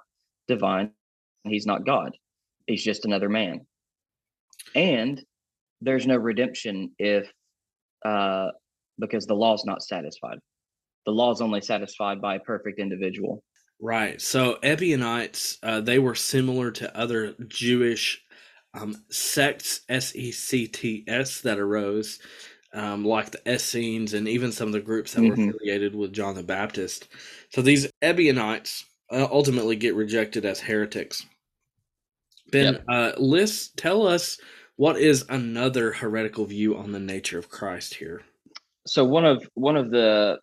divine, 0.47 0.91
he's 1.43 1.65
not 1.65 1.85
God. 1.85 2.11
He's 2.65 2.83
just 2.83 3.05
another 3.05 3.29
man. 3.29 3.65
And 4.75 5.23
there's 5.81 6.07
no 6.07 6.17
redemption 6.17 6.91
if 6.97 7.31
uh 8.05 8.49
because 8.99 9.25
the 9.25 9.35
law 9.35 9.53
is 9.53 9.65
not 9.65 9.83
satisfied. 9.83 10.39
The 11.05 11.11
law 11.11 11.31
is 11.31 11.41
only 11.41 11.61
satisfied 11.61 12.21
by 12.21 12.35
a 12.35 12.39
perfect 12.39 12.79
individual. 12.79 13.43
Right. 13.79 14.19
So 14.19 14.57
Ebionites, 14.63 15.59
uh, 15.61 15.81
they 15.81 15.99
were 15.99 16.15
similar 16.15 16.71
to 16.71 16.97
other 16.97 17.35
Jewish 17.47 18.25
um, 18.77 18.95
sects, 19.09 19.81
S 19.89 20.15
E 20.15 20.31
C 20.31 20.67
T 20.67 21.03
S, 21.07 21.41
that 21.41 21.59
arose, 21.59 22.19
um, 22.73 23.03
like 23.03 23.31
the 23.31 23.41
Essenes 23.53 24.13
and 24.13 24.27
even 24.27 24.51
some 24.51 24.67
of 24.67 24.73
the 24.73 24.79
groups 24.79 25.13
that 25.13 25.21
mm-hmm. 25.21 25.45
were 25.45 25.49
affiliated 25.51 25.95
with 25.95 26.13
John 26.13 26.35
the 26.35 26.43
Baptist. 26.43 27.07
So 27.49 27.61
these 27.61 27.89
Ebionites 28.01 28.85
uh, 29.11 29.27
ultimately 29.31 29.75
get 29.75 29.95
rejected 29.95 30.45
as 30.45 30.59
heretics. 30.59 31.25
Ben, 32.51 32.73
yep. 32.73 32.83
uh, 32.87 33.11
Liz, 33.17 33.69
tell 33.75 34.07
us 34.07 34.37
what 34.77 34.97
is 34.97 35.25
another 35.29 35.91
heretical 35.91 36.45
view 36.45 36.77
on 36.77 36.91
the 36.91 36.99
nature 36.99 37.39
of 37.39 37.49
Christ 37.49 37.93
here. 37.93 38.21
So 38.85 39.03
one 39.03 39.25
of 39.25 39.45
one 39.55 39.75
of 39.75 39.91
the 39.91 40.39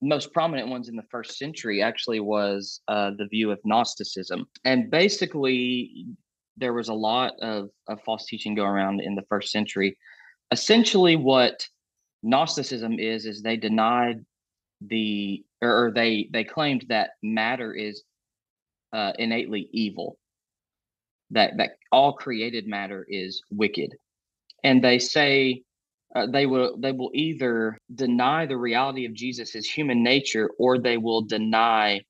most 0.00 0.32
prominent 0.32 0.68
ones 0.68 0.88
in 0.88 0.96
the 0.96 1.02
first 1.10 1.38
century 1.38 1.82
actually 1.82 2.20
was 2.20 2.80
uh, 2.88 3.12
the 3.16 3.26
view 3.26 3.50
of 3.50 3.58
Gnosticism, 3.64 4.46
and 4.64 4.90
basically 4.90 6.06
there 6.56 6.72
was 6.72 6.88
a 6.88 6.94
lot 6.94 7.32
of, 7.40 7.70
of 7.88 8.00
false 8.02 8.26
teaching 8.26 8.54
going 8.54 8.68
around 8.68 9.00
in 9.00 9.14
the 9.14 9.24
first 9.28 9.50
century. 9.50 9.96
Essentially, 10.50 11.16
what 11.16 11.66
Gnosticism 12.22 12.98
is 12.98 13.26
is 13.26 13.42
they 13.42 13.56
denied 13.56 14.24
the 14.80 15.44
or, 15.62 15.92
they 15.94 16.28
they 16.32 16.44
claimed 16.44 16.86
that 16.88 17.10
matter 17.22 17.72
is 17.72 18.02
uh, 18.92 19.12
innately 19.18 19.68
evil, 19.72 20.18
that 21.30 21.56
that 21.58 21.72
all 21.90 22.12
created 22.12 22.66
matter 22.66 23.04
is 23.08 23.42
wicked, 23.50 23.90
and 24.62 24.82
they 24.82 24.98
say 24.98 25.62
uh, 26.14 26.26
they 26.26 26.46
will 26.46 26.76
they 26.78 26.92
will 26.92 27.10
either 27.14 27.78
deny 27.94 28.46
the 28.46 28.56
reality 28.56 29.04
of 29.06 29.14
Jesus' 29.14 29.66
human 29.66 30.02
nature 30.02 30.50
or 30.58 30.78
they 30.78 30.96
will 30.96 31.22
deny 31.22 32.00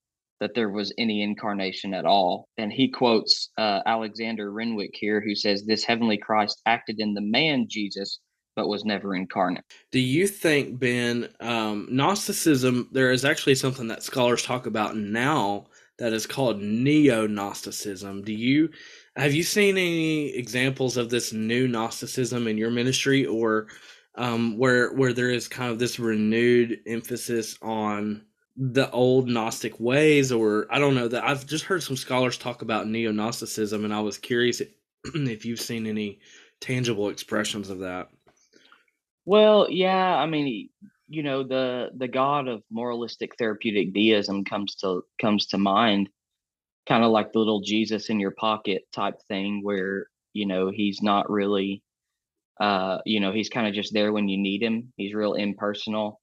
that 0.41 0.55
there 0.55 0.71
was 0.71 0.93
any 0.99 1.23
incarnation 1.23 1.95
at 1.95 2.05
all. 2.05 2.49
And 2.59 2.73
he 2.73 2.89
quotes 2.89 3.51
uh, 3.59 3.81
Alexander 3.87 4.51
Renwick 4.51 4.91
here, 4.95 5.21
who 5.21 5.35
says, 5.35 5.65
This 5.65 5.85
heavenly 5.85 6.19
Christ 6.19 6.61
acted 6.67 6.97
in 6.99 7.15
the 7.15 7.21
man 7.21 7.67
Jesus, 7.69 8.21
but 8.57 8.69
was 8.69 8.85
never 8.85 9.15
incarnate. 9.15 9.65
Do 9.93 10.01
you 10.01 10.27
think, 10.27 10.79
Ben, 10.79 11.29
um, 11.41 11.89
Gnosticism, 11.91 12.89
there 12.93 13.13
is 13.13 13.25
actually 13.25 13.55
something 13.55 13.89
that 13.89 14.03
scholars 14.03 14.43
talk 14.43 14.67
about 14.67 14.97
now 14.97 15.67
that 15.99 16.13
is 16.13 16.27
called 16.27 16.61
neo 16.61 17.27
Gnosticism? 17.27 18.23
Do 18.23 18.33
you 18.33 18.71
have 19.17 19.33
you 19.33 19.45
seen 19.45 19.79
any 19.79 20.31
examples 20.31 20.97
of 20.97 21.09
this 21.09 21.33
new 21.33 21.69
Gnosticism 21.69 22.49
in 22.49 22.59
your 22.59 22.71
ministry 22.71 23.25
or 23.27 23.69
um, 24.17 24.59
where 24.59 24.93
where 24.93 25.13
there 25.13 25.31
is 25.31 25.49
kind 25.49 25.71
of 25.71 25.79
this 25.79 25.99
renewed 25.99 26.81
emphasis 26.87 27.57
on 27.63 28.23
the 28.57 28.91
old 28.91 29.29
Gnostic 29.29 29.81
ways, 29.81 30.31
or 30.31 30.67
I 30.71 30.79
don't 30.79 30.95
know 30.95 31.09
that 31.09 31.25
I've 31.25 31.47
just 31.47 31.65
heard 31.65 31.83
some 31.83 31.97
scholars 31.97 32.39
talk 32.39 32.63
about 32.63 32.89
neo 32.89 33.11
Gnosticism, 33.11 33.85
and 33.85 33.93
I 33.93 34.01
was 34.01 34.19
curious 34.19 34.63
if 35.05 35.45
you've 35.45 35.61
seen 35.61 35.87
any 35.87 36.21
tangible 36.61 37.09
expressions 37.09 37.69
of 37.69 37.81
that. 37.81 38.09
Well, 39.25 39.69
yeah, 39.71 40.17
I 40.17 40.27
mean, 40.27 40.69
you 41.09 41.23
know, 41.23 41.43
the 41.43 41.91
the 41.97 42.09
god 42.09 42.47
of 42.47 42.63
moralistic 42.71 43.37
therapeutic 43.37 43.93
deism 43.93 44.45
comes 44.45 44.77
to 44.77 45.03
comes 45.21 45.47
to 45.47 45.59
mind, 45.59 46.09
kind 46.89 47.03
of 47.03 47.11
like 47.11 47.33
the 47.33 47.39
little 47.41 47.61
Jesus 47.61 48.09
in 48.09 48.21
your 48.21 48.33
pocket 48.33 48.85
type 48.93 49.21
thing, 49.27 49.63
where 49.65 50.07
you 50.33 50.47
know 50.47 50.71
he's 50.71 51.03
not 51.03 51.29
really, 51.29 51.83
uh, 52.61 52.99
you 53.05 53.19
know, 53.19 53.33
he's 53.33 53.49
kind 53.49 53.67
of 53.67 53.75
just 53.75 53.93
there 53.93 54.13
when 54.13 54.29
you 54.29 54.39
need 54.39 54.63
him. 54.63 54.93
He's 54.97 55.15
real 55.15 55.35
impersonal 55.35 56.21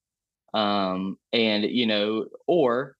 um, 0.53 1.17
and 1.33 1.63
you 1.63 1.85
know 1.85 2.25
or 2.47 2.95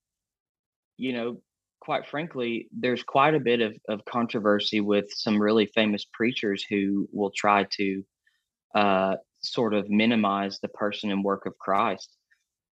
you 0.97 1.13
know 1.13 1.41
quite 1.79 2.07
frankly 2.07 2.67
there's 2.71 3.03
quite 3.03 3.33
a 3.33 3.39
bit 3.39 3.59
of, 3.59 3.75
of 3.89 4.05
controversy 4.05 4.81
with 4.81 5.05
some 5.09 5.41
really 5.41 5.65
famous 5.73 6.05
preachers 6.13 6.63
who 6.69 7.07
will 7.11 7.31
try 7.35 7.65
to 7.71 8.03
uh, 8.75 9.15
sort 9.41 9.73
of 9.73 9.89
minimize 9.89 10.59
the 10.59 10.69
person 10.69 11.11
and 11.11 11.23
work 11.23 11.45
of 11.45 11.57
christ. 11.57 12.15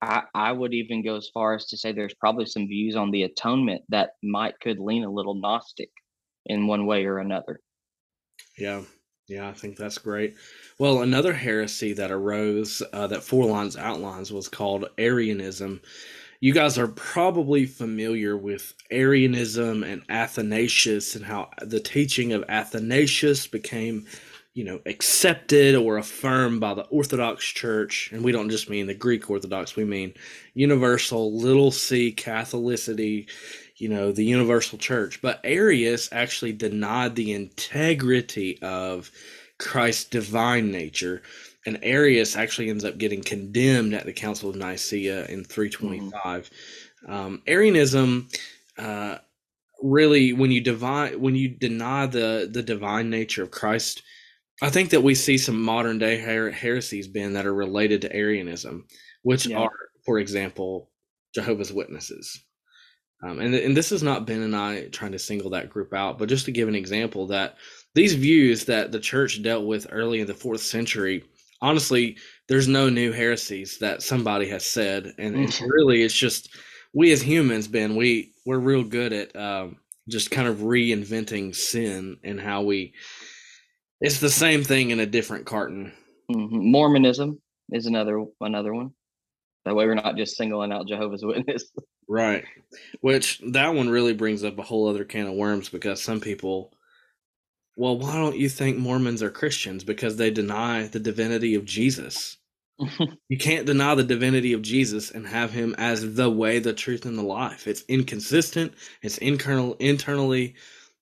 I, 0.02 0.24
I 0.34 0.52
would 0.52 0.74
even 0.74 1.02
go 1.02 1.16
as 1.16 1.30
far 1.32 1.54
as 1.54 1.66
to 1.68 1.78
say 1.78 1.92
there's 1.92 2.14
probably 2.14 2.44
some 2.44 2.68
views 2.68 2.96
on 2.96 3.10
the 3.10 3.22
atonement 3.22 3.82
that 3.88 4.10
might 4.22 4.60
could 4.60 4.78
lean 4.78 5.04
a 5.04 5.10
little 5.10 5.34
gnostic 5.34 5.88
in 6.44 6.66
one 6.66 6.84
way 6.84 7.06
or 7.06 7.18
another. 7.18 7.60
Yeah 8.58 8.82
yeah, 9.28 9.48
I 9.48 9.52
think 9.52 9.76
that's 9.76 9.98
great. 9.98 10.36
Well, 10.78 11.02
another 11.02 11.32
heresy 11.32 11.92
that 11.94 12.12
arose 12.12 12.82
uh, 12.92 13.08
that 13.08 13.20
Forlines 13.20 13.76
outlines 13.76 14.32
was 14.32 14.48
called 14.48 14.88
Arianism. 14.98 15.80
You 16.40 16.52
guys 16.52 16.78
are 16.78 16.88
probably 16.88 17.66
familiar 17.66 18.36
with 18.36 18.74
Arianism 18.90 19.82
and 19.82 20.02
Athanasius 20.08 21.16
and 21.16 21.24
how 21.24 21.50
the 21.62 21.80
teaching 21.80 22.32
of 22.32 22.44
Athanasius 22.48 23.46
became, 23.48 24.06
you 24.54 24.62
know, 24.62 24.80
accepted 24.86 25.74
or 25.74 25.96
affirmed 25.96 26.60
by 26.60 26.74
the 26.74 26.84
Orthodox 26.84 27.44
Church. 27.46 28.10
And 28.12 28.22
we 28.22 28.32
don't 28.32 28.50
just 28.50 28.70
mean 28.70 28.86
the 28.86 28.94
Greek 28.94 29.28
Orthodox, 29.28 29.74
we 29.74 29.84
mean 29.84 30.14
universal, 30.54 31.36
little 31.36 31.72
c 31.72 32.14
Catholicity 32.14 33.28
you 33.76 33.88
know, 33.88 34.12
the 34.12 34.24
universal 34.24 34.78
church. 34.78 35.20
But 35.20 35.40
Arius 35.44 36.08
actually 36.12 36.52
denied 36.52 37.14
the 37.14 37.32
integrity 37.32 38.58
of 38.62 39.10
Christ's 39.58 40.04
divine 40.04 40.70
nature. 40.70 41.22
And 41.64 41.78
Arius 41.82 42.36
actually 42.36 42.70
ends 42.70 42.84
up 42.84 42.98
getting 42.98 43.22
condemned 43.22 43.94
at 43.94 44.06
the 44.06 44.12
Council 44.12 44.50
of 44.50 44.56
Nicaea 44.56 45.26
in 45.26 45.44
325. 45.44 46.50
Mm-hmm. 46.50 47.12
Um, 47.12 47.42
Arianism, 47.46 48.28
uh, 48.78 49.18
really, 49.82 50.32
when 50.32 50.50
you 50.50 50.60
divine, 50.60 51.20
when 51.20 51.34
you 51.34 51.48
deny 51.48 52.06
the 52.06 52.48
the 52.50 52.62
divine 52.62 53.10
nature 53.10 53.42
of 53.42 53.50
Christ, 53.50 54.02
I 54.62 54.70
think 54.70 54.90
that 54.90 55.02
we 55.02 55.14
see 55.14 55.38
some 55.38 55.60
modern 55.62 55.98
day 55.98 56.18
her- 56.18 56.50
heresies, 56.50 57.08
Ben, 57.08 57.34
that 57.34 57.46
are 57.46 57.54
related 57.54 58.02
to 58.02 58.14
Arianism 58.14 58.86
which 59.26 59.48
Yeah. 59.48 59.58
are, 59.58 59.90
for 60.04 60.20
example, 60.20 60.88
Jehovah's 61.34 61.72
Witnesses. 61.72 62.44
Um, 63.22 63.40
and, 63.40 63.54
and 63.54 63.76
this 63.76 63.92
is 63.92 64.02
not 64.02 64.26
Ben 64.26 64.42
and 64.42 64.54
I 64.54 64.88
trying 64.88 65.12
to 65.12 65.18
single 65.18 65.50
that 65.50 65.70
group 65.70 65.94
out, 65.94 66.18
but 66.18 66.28
just 66.28 66.44
to 66.46 66.52
give 66.52 66.68
an 66.68 66.74
example 66.74 67.26
that 67.28 67.56
these 67.94 68.14
views 68.14 68.64
that 68.66 68.92
the 68.92 69.00
church 69.00 69.42
dealt 69.42 69.66
with 69.66 69.86
early 69.90 70.20
in 70.20 70.26
the 70.26 70.34
fourth 70.34 70.60
century, 70.60 71.24
honestly, 71.62 72.18
there's 72.48 72.68
no 72.68 72.90
new 72.90 73.12
heresies 73.12 73.78
that 73.78 74.02
somebody 74.02 74.46
has 74.48 74.64
said. 74.66 75.14
And, 75.18 75.34
and 75.34 75.48
Mhm. 75.48 75.70
really, 75.70 76.02
it's 76.02 76.14
just 76.14 76.50
we 76.92 77.10
as 77.12 77.22
humans, 77.22 77.68
Ben, 77.68 77.96
we, 77.96 78.32
we're 78.44 78.58
real 78.58 78.84
good 78.84 79.12
at 79.12 79.34
um, 79.34 79.76
just 80.08 80.30
kind 80.30 80.46
of 80.46 80.58
reinventing 80.58 81.54
sin 81.56 82.18
and 82.22 82.38
how 82.40 82.62
we, 82.62 82.92
it's 84.00 84.20
the 84.20 84.30
same 84.30 84.62
thing 84.62 84.90
in 84.90 85.00
a 85.00 85.06
different 85.06 85.46
carton. 85.46 85.92
Mhm. 86.30 86.50
Mormonism 86.70 87.40
is 87.72 87.86
another 87.86 88.24
another 88.40 88.74
one. 88.74 88.90
That 89.66 89.74
way, 89.74 89.84
we're 89.84 89.94
not 89.94 90.16
just 90.16 90.36
singling 90.36 90.72
out 90.72 90.86
Jehovah's 90.88 91.24
Witness. 91.26 91.70
Right. 92.08 92.44
Which 93.00 93.40
that 93.50 93.74
one 93.74 93.88
really 93.88 94.14
brings 94.14 94.44
up 94.44 94.58
a 94.58 94.62
whole 94.62 94.88
other 94.88 95.04
can 95.04 95.26
of 95.26 95.34
worms 95.34 95.68
because 95.68 96.00
some 96.02 96.20
people, 96.20 96.72
well, 97.76 97.98
why 97.98 98.14
don't 98.14 98.36
you 98.36 98.48
think 98.48 98.78
Mormons 98.78 99.22
are 99.22 99.30
Christians? 99.30 99.84
Because 99.84 100.16
they 100.16 100.30
deny 100.30 100.86
the 100.86 101.00
divinity 101.00 101.56
of 101.56 101.64
Jesus. 101.64 102.38
You 103.28 103.38
can't 103.38 103.66
deny 103.66 103.96
the 103.96 104.04
divinity 104.04 104.52
of 104.52 104.62
Jesus 104.62 105.10
and 105.10 105.26
have 105.26 105.50
him 105.50 105.74
as 105.78 106.14
the 106.14 106.30
way, 106.30 106.60
the 106.60 106.72
truth, 106.72 107.06
and 107.06 107.18
the 107.18 107.24
life. 107.24 107.66
It's 107.66 107.82
inconsistent. 107.88 108.74
It's 109.02 109.18
internal, 109.18 109.74
internally 109.80 110.54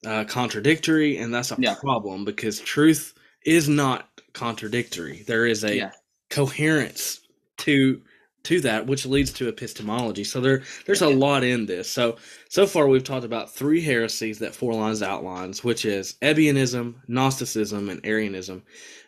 uh, 0.07 0.25
contradictory, 0.25 1.19
and 1.19 1.35
that's 1.35 1.53
a 1.53 1.59
Yeah. 1.61 1.75
problem 1.75 2.25
because 2.25 2.61
truth 2.61 3.13
is 3.45 3.69
not 3.69 4.23
contradictory. 4.33 5.23
There 5.27 5.47
is 5.47 5.65
a 5.65 5.77
Yeah. 5.77 5.91
coherence 6.31 7.21
to 7.59 8.01
to 8.45 8.61
that, 8.61 8.87
which 8.87 9.07
leads 9.07 9.33
to 9.35 9.49
epistemology. 9.49 10.25
So 10.25 10.41
there 10.41 10.63
there's 10.87 11.03
a 11.03 11.09
lot 11.09 11.45
in 11.45 11.67
this. 11.67 11.91
So 11.91 12.17
so 12.49 12.67
far 12.67 12.87
we've 12.87 13.05
talked 13.05 13.25
about 13.25 13.55
three 13.55 13.83
heresies 13.83 14.39
that 14.39 14.53
Forlines 14.53 15.03
outlines, 15.03 15.65
which 15.65 15.85
is 15.85 16.15
Ebionism, 16.23 16.95
Gnosticism, 17.09 17.89
and 17.89 18.01
Arianism. 18.05 18.63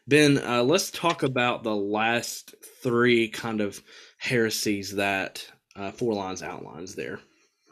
Ben, 0.08 0.38
uh, 0.38 0.62
let's 0.62 0.90
talk 0.90 1.22
about 1.22 1.62
the 1.62 1.74
last 1.74 2.54
three 2.82 3.28
kind 3.28 3.60
of 3.60 3.82
heresies 4.18 4.94
that 4.94 5.46
uh, 5.74 5.90
Forlines 5.90 6.42
outlines 6.42 6.94
there. 6.94 7.20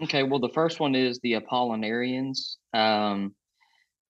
Okay, 0.03 0.25
well, 0.25 0.41
the 0.41 0.49
first 0.49 0.81
one 0.81 0.95
is 0.95 1.21
the 1.21 1.35
Apollinarians. 1.35 2.57
Um, 2.73 3.35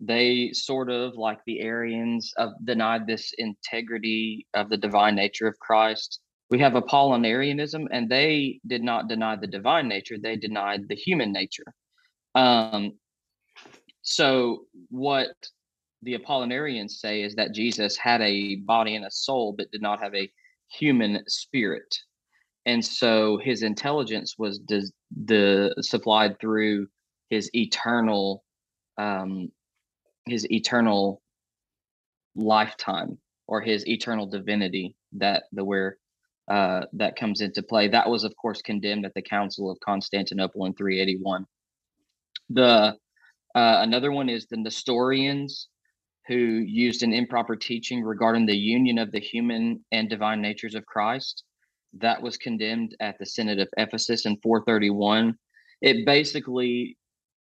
they 0.00 0.50
sort 0.52 0.90
of, 0.90 1.14
like 1.16 1.38
the 1.46 1.60
Arians, 1.60 2.32
uh, 2.38 2.50
denied 2.64 3.06
this 3.06 3.32
integrity 3.36 4.46
of 4.54 4.70
the 4.70 4.76
divine 4.76 5.14
nature 5.14 5.46
of 5.46 5.58
Christ. 5.58 6.20
We 6.50 6.58
have 6.60 6.74
Apollinarianism, 6.74 7.86
and 7.90 8.08
they 8.08 8.60
did 8.66 8.82
not 8.82 9.08
deny 9.08 9.36
the 9.36 9.46
divine 9.46 9.88
nature; 9.88 10.16
they 10.18 10.36
denied 10.36 10.88
the 10.88 10.94
human 10.94 11.32
nature. 11.32 11.74
Um, 12.34 12.98
so, 14.02 14.66
what 14.90 15.34
the 16.02 16.18
Apollinarians 16.18 16.92
say 16.92 17.22
is 17.22 17.34
that 17.36 17.54
Jesus 17.54 17.96
had 17.96 18.20
a 18.20 18.56
body 18.56 18.94
and 18.94 19.06
a 19.06 19.10
soul, 19.10 19.54
but 19.56 19.70
did 19.70 19.82
not 19.82 20.02
have 20.02 20.14
a 20.14 20.30
human 20.68 21.22
spirit 21.28 21.96
and 22.66 22.84
so 22.84 23.38
his 23.38 23.62
intelligence 23.62 24.36
was 24.38 24.60
the 24.66 25.74
supplied 25.80 26.38
through 26.40 26.86
his 27.28 27.50
eternal 27.54 28.44
um 28.98 29.50
his 30.26 30.50
eternal 30.50 31.20
lifetime 32.34 33.18
or 33.46 33.60
his 33.60 33.86
eternal 33.86 34.26
divinity 34.26 34.96
that 35.12 35.44
the 35.52 35.64
where 35.64 35.98
uh 36.48 36.82
that 36.92 37.16
comes 37.16 37.40
into 37.40 37.62
play 37.62 37.88
that 37.88 38.08
was 38.08 38.24
of 38.24 38.34
course 38.36 38.60
condemned 38.62 39.04
at 39.04 39.14
the 39.14 39.22
council 39.22 39.70
of 39.70 39.78
constantinople 39.80 40.66
in 40.66 40.74
381 40.74 41.46
the 42.50 42.94
uh, 43.54 43.78
another 43.82 44.10
one 44.10 44.28
is 44.28 44.46
the 44.46 44.56
nestorians 44.56 45.68
who 46.26 46.34
used 46.34 47.02
an 47.02 47.12
improper 47.12 47.54
teaching 47.54 48.02
regarding 48.02 48.46
the 48.46 48.56
union 48.56 48.98
of 48.98 49.12
the 49.12 49.20
human 49.20 49.82
and 49.92 50.10
divine 50.10 50.42
natures 50.42 50.74
of 50.74 50.84
christ 50.86 51.44
that 52.00 52.20
was 52.20 52.36
condemned 52.36 52.96
at 53.00 53.18
the 53.18 53.26
Synod 53.26 53.60
of 53.60 53.68
Ephesus 53.76 54.26
in 54.26 54.36
431. 54.42 55.34
It 55.80 56.04
basically 56.06 56.96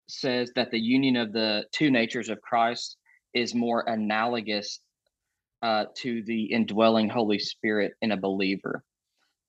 says 0.07 0.51
that 0.55 0.71
the 0.71 0.79
union 0.79 1.15
of 1.15 1.33
the 1.33 1.65
two 1.71 1.89
natures 1.89 2.29
of 2.29 2.41
Christ 2.41 2.97
is 3.33 3.55
more 3.55 3.83
analogous 3.87 4.79
uh, 5.61 5.85
to 5.97 6.23
the 6.23 6.45
indwelling 6.45 7.09
Holy 7.09 7.39
Spirit 7.39 7.93
in 8.01 8.11
a 8.11 8.17
believer. 8.17 8.83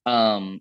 Um, 0.07 0.61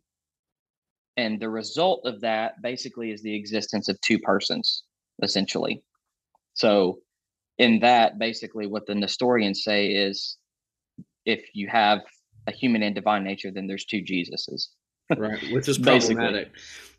and 1.18 1.40
the 1.40 1.50
result 1.50 2.02
of 2.06 2.22
that 2.22 2.62
basically 2.62 3.12
is 3.12 3.22
the 3.22 3.36
existence 3.36 3.88
of 3.90 4.00
two 4.02 4.20
persons, 4.20 4.84
essentially. 5.22 5.84
So, 6.54 7.00
in 7.60 7.80
that, 7.82 8.18
basically, 8.18 8.66
what 8.66 8.88
the 8.88 8.96
Nestorians 8.96 9.64
say 9.64 9.88
is 9.88 10.38
if 11.26 11.46
you 11.54 11.68
have 11.68 12.00
a 12.48 12.52
human 12.52 12.82
and 12.84 12.96
divine 12.96 13.24
nature, 13.24 13.52
then 13.52 13.68
there's 13.68 13.86
two 13.86 14.02
Jesuses. 14.02 14.70
Right 15.18 15.40
which 15.52 15.68
is 15.68 15.78
Basically. 15.80 16.16
problematic 16.16 16.52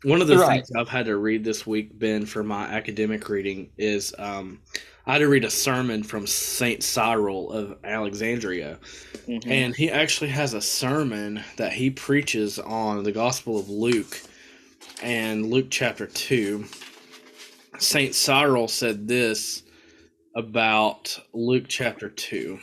one 0.03 0.21
of 0.21 0.27
the 0.27 0.37
Right. 0.37 0.63
things 0.63 0.71
i've 0.75 0.89
had 0.89 1.05
to 1.05 1.17
read 1.17 1.43
this 1.43 1.65
week 1.65 1.97
ben 1.97 2.25
for 2.25 2.43
my 2.43 2.63
academic 2.65 3.27
reading 3.29 3.69
is 3.77 4.13
um, 4.19 4.59
i 5.05 5.13
had 5.13 5.19
to 5.19 5.27
read 5.27 5.43
a 5.43 5.49
sermon 5.49 6.03
from 6.03 6.27
saint 6.27 6.83
cyril 6.83 7.51
of 7.51 7.77
alexandria 7.83 8.77
Mhm. 9.27 9.47
and 9.49 9.75
he 9.75 9.89
actually 9.89 10.29
has 10.29 10.53
a 10.53 10.61
sermon 10.61 11.43
that 11.57 11.73
he 11.73 11.89
preaches 11.89 12.59
on 12.59 13.03
the 13.03 13.11
gospel 13.11 13.57
of 13.59 13.69
luke 13.69 14.21
and 15.01 15.47
luke 15.47 15.67
chapter 15.71 16.05
2 16.05 16.65
saint 17.79 18.13
cyril 18.13 18.67
said 18.67 19.07
this 19.07 19.63
about 20.35 21.17
luke 21.33 21.65
chapter 21.67 22.09
2 22.09 22.59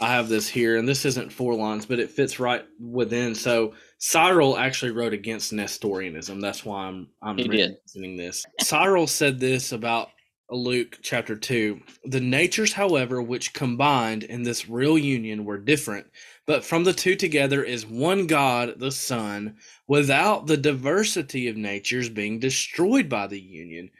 I 0.00 0.08
have 0.08 0.28
this 0.28 0.48
here, 0.48 0.76
and 0.76 0.88
this 0.88 1.04
isn't 1.04 1.32
Forlines, 1.32 1.86
but 1.86 1.98
it 1.98 2.10
fits 2.10 2.38
right 2.38 2.64
within. 2.80 3.34
So 3.34 3.74
Cyril 3.98 4.56
actually 4.56 4.92
wrote 4.92 5.12
against 5.12 5.52
Nestorianism. 5.52 6.40
That's 6.40 6.64
why 6.64 6.86
I'm 6.86 7.08
I'm 7.20 7.36
mentioning 7.36 8.16
this. 8.16 8.44
Cyril 8.60 9.06
said 9.08 9.40
this 9.40 9.72
about 9.72 10.10
Luke 10.50 10.98
chapter 11.02 11.36
two. 11.36 11.80
The 12.04 12.20
natures, 12.20 12.72
however, 12.72 13.20
which 13.20 13.52
combined 13.52 14.22
in 14.22 14.44
this 14.44 14.68
real 14.68 14.96
union 14.96 15.44
were 15.44 15.58
different, 15.58 16.06
but 16.46 16.64
from 16.64 16.84
the 16.84 16.92
two 16.92 17.16
together 17.16 17.64
is 17.64 17.84
one 17.84 18.26
God, 18.26 18.78
the 18.78 18.92
Son, 18.92 19.56
without 19.88 20.46
the 20.46 20.56
diversity 20.56 21.48
of 21.48 21.56
natures 21.56 22.08
being 22.08 22.38
destroyed 22.38 23.08
by 23.08 23.26
the 23.26 23.40
union. 23.40 23.90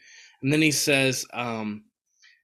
And 0.43 0.53
then 0.53 0.63
he 0.63 0.71
says, 0.71 1.27
um, 1.35 1.83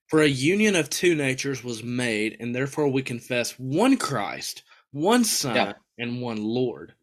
for 0.07 0.21
a 0.21 0.27
union 0.27 0.75
of 0.75 0.89
two 0.89 1.15
natures 1.15 1.63
was 1.63 1.83
made, 1.83 2.37
and 2.39 2.55
therefore 2.55 2.87
we 2.87 3.01
confess 3.01 3.51
one 3.59 3.97
Christ, 3.97 4.63
one 4.91 5.23
Son, 5.23 5.55
Yeah. 5.55 5.73
and 5.97 6.21
one 6.21 6.43
Lord. 6.43 6.93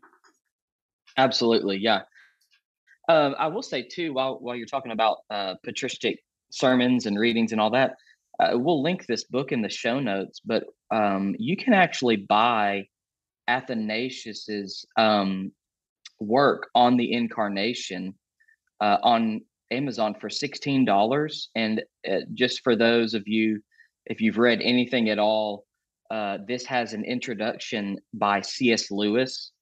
Absolutely, 1.16 1.78
yeah. 1.78 2.02
Um, 3.08 3.34
I 3.38 3.48
will 3.48 3.62
say 3.62 3.82
too, 3.82 4.12
while 4.12 4.38
while 4.38 4.54
you're 4.56 4.66
talking 4.66 4.92
about 4.92 5.18
uh, 5.30 5.54
patristic 5.64 6.20
sermons 6.50 7.06
and 7.06 7.18
readings 7.18 7.52
and 7.52 7.60
all 7.60 7.70
that, 7.70 7.96
uh, 8.38 8.52
we'll 8.54 8.82
link 8.82 9.06
this 9.06 9.24
book 9.24 9.52
in 9.52 9.62
the 9.62 9.68
show 9.68 9.98
notes. 10.00 10.40
But 10.44 10.64
um, 10.90 11.34
you 11.38 11.56
can 11.56 11.74
actually 11.74 12.16
buy 12.16 12.86
Athanasius's 13.48 14.86
um, 14.96 15.52
work 16.20 16.68
on 16.74 16.96
the 16.96 17.12
incarnation 17.12 18.14
uh, 18.80 18.98
on 19.02 19.42
Amazon 19.72 20.14
for 20.20 20.30
sixteen 20.30 20.84
dollars. 20.84 21.50
And 21.54 21.82
uh, 22.08 22.20
just 22.34 22.62
for 22.62 22.76
those 22.76 23.14
of 23.14 23.26
you, 23.26 23.60
if 24.06 24.20
you've 24.20 24.38
read 24.38 24.60
anything 24.62 25.08
at 25.08 25.18
all, 25.18 25.64
uh, 26.10 26.38
this 26.46 26.64
has 26.66 26.92
an 26.92 27.04
introduction 27.04 27.98
by 28.14 28.40
C.S. 28.42 28.90
Lewis 28.90 29.52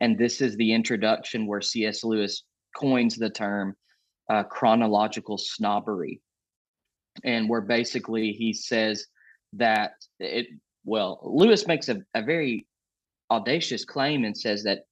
and 0.00 0.18
this 0.18 0.40
is 0.40 0.56
the 0.56 0.72
introduction 0.72 1.46
where 1.46 1.60
C.S. 1.60 2.04
Lewis 2.04 2.44
coins 2.76 3.16
the 3.16 3.30
term 3.30 3.74
uh, 4.30 4.44
chronological 4.44 5.38
snobbery, 5.38 6.20
and 7.24 7.48
where 7.48 7.60
basically 7.60 8.32
he 8.32 8.52
says 8.52 9.06
that 9.54 9.92
it. 10.20 10.46
Well, 10.84 11.20
Lewis 11.22 11.66
makes 11.66 11.88
a, 11.88 11.98
a 12.14 12.22
very 12.22 12.66
audacious 13.30 13.84
claim 13.84 14.24
and 14.24 14.36
says 14.36 14.62
that 14.64 14.84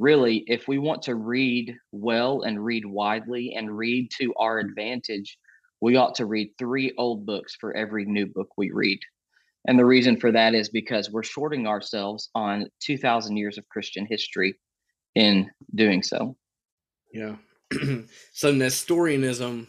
really, 0.00 0.42
if 0.46 0.66
we 0.66 0.78
want 0.78 1.02
to 1.02 1.14
read 1.14 1.76
well 1.92 2.42
and 2.42 2.64
read 2.64 2.86
widely 2.86 3.54
and 3.54 3.76
read 3.76 4.10
to 4.18 4.32
our 4.36 4.60
mm. 4.60 4.68
advantage, 4.68 5.38
we 5.80 5.96
ought 5.96 6.14
to 6.16 6.26
read 6.26 6.50
three 6.58 6.92
old 6.98 7.26
books 7.26 7.54
for 7.60 7.76
every 7.76 8.04
new 8.04 8.26
book 8.26 8.48
we 8.56 8.70
read. 8.72 8.98
And 9.68 9.78
the 9.78 9.84
reason 9.84 10.18
for 10.18 10.32
that 10.32 10.54
is 10.54 10.70
because 10.70 11.10
we're 11.10 11.22
shorting 11.22 11.66
ourselves 11.66 12.30
on 12.34 12.66
2,000 12.80 13.36
years 13.36 13.58
of 13.58 13.68
Christian 13.68 14.06
history 14.06 14.54
in 15.14 15.50
doing 15.74 16.02
so. 16.02 16.36
Yeah. 17.12 17.36
so 18.32 18.52
Nestorianism 18.52 19.66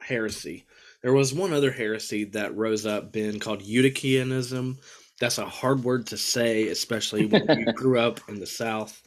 heresy. 0.00 0.66
There 1.02 1.14
was 1.14 1.32
one 1.32 1.52
other 1.52 1.70
heresy 1.70 2.24
that 2.24 2.56
rose 2.56 2.84
up, 2.84 3.12
Ben, 3.12 3.38
called 3.38 3.62
Eutychianism, 3.62 4.78
that's 5.20 5.38
a 5.38 5.46
hard 5.46 5.82
word 5.84 6.06
to 6.08 6.16
say, 6.16 6.68
especially 6.68 7.26
when 7.26 7.46
you 7.58 7.72
grew 7.74 7.98
up 7.98 8.20
in 8.28 8.38
the 8.38 8.46
South. 8.46 9.02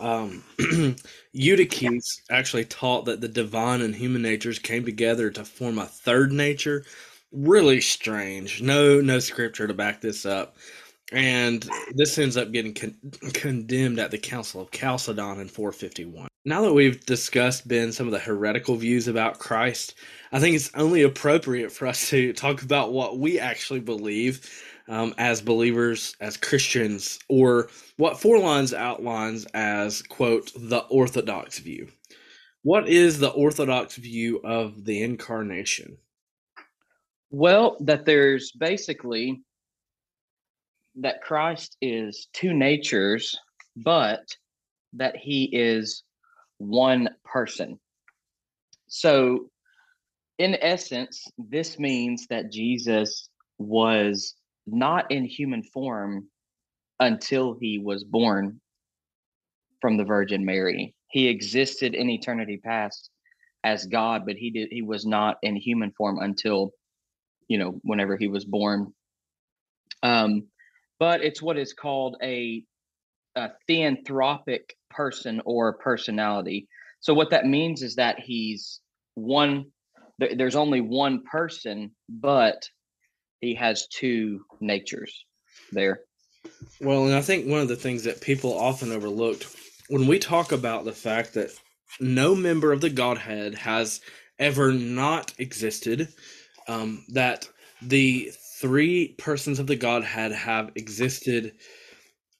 Um, 0.00 0.42
Eutyches 1.34 2.22
actually 2.30 2.64
taught 2.64 3.04
that 3.06 3.20
the 3.20 3.28
divine 3.28 3.82
and 3.82 3.94
human 3.94 4.22
natures 4.22 4.58
came 4.58 4.84
together 4.84 5.30
to 5.30 5.44
form 5.44 5.78
a 5.78 5.86
third 5.86 6.32
nature. 6.32 6.84
Really 7.32 7.80
strange. 7.80 8.62
No, 8.62 9.00
no 9.00 9.18
scripture 9.18 9.66
to 9.66 9.74
back 9.74 10.00
this 10.00 10.24
up. 10.24 10.56
And 11.12 11.68
this 11.94 12.18
ends 12.18 12.36
up 12.36 12.50
getting 12.50 12.72
con- 12.72 12.96
condemned 13.34 13.98
at 13.98 14.10
the 14.10 14.18
Council 14.18 14.62
of 14.62 14.70
Chalcedon 14.70 15.38
in 15.38 15.48
451. 15.48 16.28
Now 16.46 16.62
that 16.62 16.72
we've 16.72 17.04
discussed, 17.04 17.68
Ben, 17.68 17.92
some 17.92 18.06
of 18.06 18.12
the 18.12 18.18
heretical 18.18 18.76
views 18.76 19.06
about 19.06 19.38
Christ, 19.38 19.94
I 20.32 20.40
think 20.40 20.56
it's 20.56 20.70
only 20.74 21.02
appropriate 21.02 21.72
for 21.72 21.86
us 21.86 22.08
to 22.10 22.32
talk 22.32 22.62
about 22.62 22.92
what 22.92 23.18
we 23.18 23.38
actually 23.38 23.80
believe 23.80 24.50
um, 24.88 25.14
as 25.18 25.40
believers, 25.40 26.14
as 26.20 26.36
Christians, 26.36 27.18
or 27.28 27.68
what 27.96 28.14
Forlines 28.14 28.76
outlines 28.76 29.46
as, 29.54 30.02
quote, 30.02 30.52
the 30.56 30.80
Orthodox 30.90 31.58
view. 31.58 31.88
What 32.62 32.88
is 32.88 33.18
the 33.18 33.30
Orthodox 33.30 33.96
view 33.96 34.40
of 34.44 34.84
the 34.84 35.02
incarnation? 35.02 35.98
Well, 37.30 37.76
that 37.80 38.04
there's 38.04 38.52
basically 38.52 39.42
that 40.96 41.22
Christ 41.22 41.76
is 41.80 42.28
two 42.32 42.54
natures, 42.54 43.36
but 43.76 44.24
that 44.92 45.16
he 45.16 45.44
is 45.52 46.04
one 46.58 47.08
person. 47.24 47.78
So, 48.86 49.50
in 50.38 50.56
essence, 50.60 51.24
this 51.36 51.78
means 51.78 52.26
that 52.28 52.52
Jesus 52.52 53.28
was 53.58 54.34
not 54.66 55.10
in 55.10 55.24
human 55.24 55.62
form 55.62 56.28
until 57.00 57.56
he 57.60 57.78
was 57.78 58.04
born 58.04 58.60
from 59.80 59.96
the 59.96 60.04
Virgin 60.04 60.44
Mary. 60.44 60.94
He 61.10 61.28
existed 61.28 61.94
in 61.94 62.08
eternity 62.08 62.60
past 62.62 63.10
as 63.64 63.86
God, 63.86 64.22
but 64.26 64.36
he 64.36 64.50
did 64.50 64.68
he 64.70 64.82
was 64.82 65.06
not 65.06 65.36
in 65.42 65.56
human 65.56 65.92
form 65.92 66.18
until 66.20 66.70
you 67.48 67.58
know 67.58 67.80
whenever 67.82 68.16
he 68.16 68.28
was 68.28 68.44
born. 68.44 68.92
Um, 70.02 70.44
but 70.98 71.24
it's 71.24 71.42
what 71.42 71.58
is 71.58 71.72
called 71.72 72.16
a, 72.22 72.62
a 73.36 73.50
theanthropic 73.68 74.70
person 74.90 75.40
or 75.44 75.72
personality. 75.74 76.68
So 77.00 77.14
what 77.14 77.30
that 77.30 77.46
means 77.46 77.82
is 77.82 77.96
that 77.96 78.20
he's 78.20 78.80
one. 79.14 79.66
there's 80.18 80.56
only 80.56 80.80
one 80.80 81.22
person, 81.24 81.90
but 82.08 82.68
he 83.40 83.54
has 83.54 83.86
two 83.88 84.44
natures 84.60 85.24
there. 85.72 86.00
Well, 86.80 87.06
and 87.06 87.14
I 87.14 87.22
think 87.22 87.46
one 87.46 87.60
of 87.60 87.68
the 87.68 87.76
things 87.76 88.04
that 88.04 88.20
people 88.20 88.58
often 88.58 88.92
overlooked 88.92 89.46
when 89.88 90.06
we 90.06 90.18
talk 90.18 90.52
about 90.52 90.84
the 90.84 90.92
fact 90.92 91.34
that 91.34 91.50
no 92.00 92.34
member 92.34 92.72
of 92.72 92.80
the 92.80 92.90
Godhead 92.90 93.54
has 93.54 94.00
ever 94.38 94.72
not 94.72 95.34
existed, 95.38 96.08
um, 96.66 97.04
that 97.10 97.48
the 97.82 98.32
three 98.60 99.14
persons 99.18 99.58
of 99.58 99.66
the 99.66 99.76
Godhead 99.76 100.32
have 100.32 100.70
existed 100.74 101.52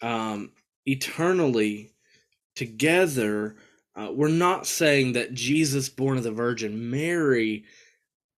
um, 0.00 0.50
eternally 0.86 1.92
together. 2.56 3.56
Uh, 3.94 4.10
we're 4.12 4.28
not 4.28 4.66
saying 4.66 5.12
that 5.12 5.34
Jesus, 5.34 5.88
born 5.88 6.16
of 6.16 6.24
the 6.24 6.32
Virgin 6.32 6.90
Mary, 6.90 7.64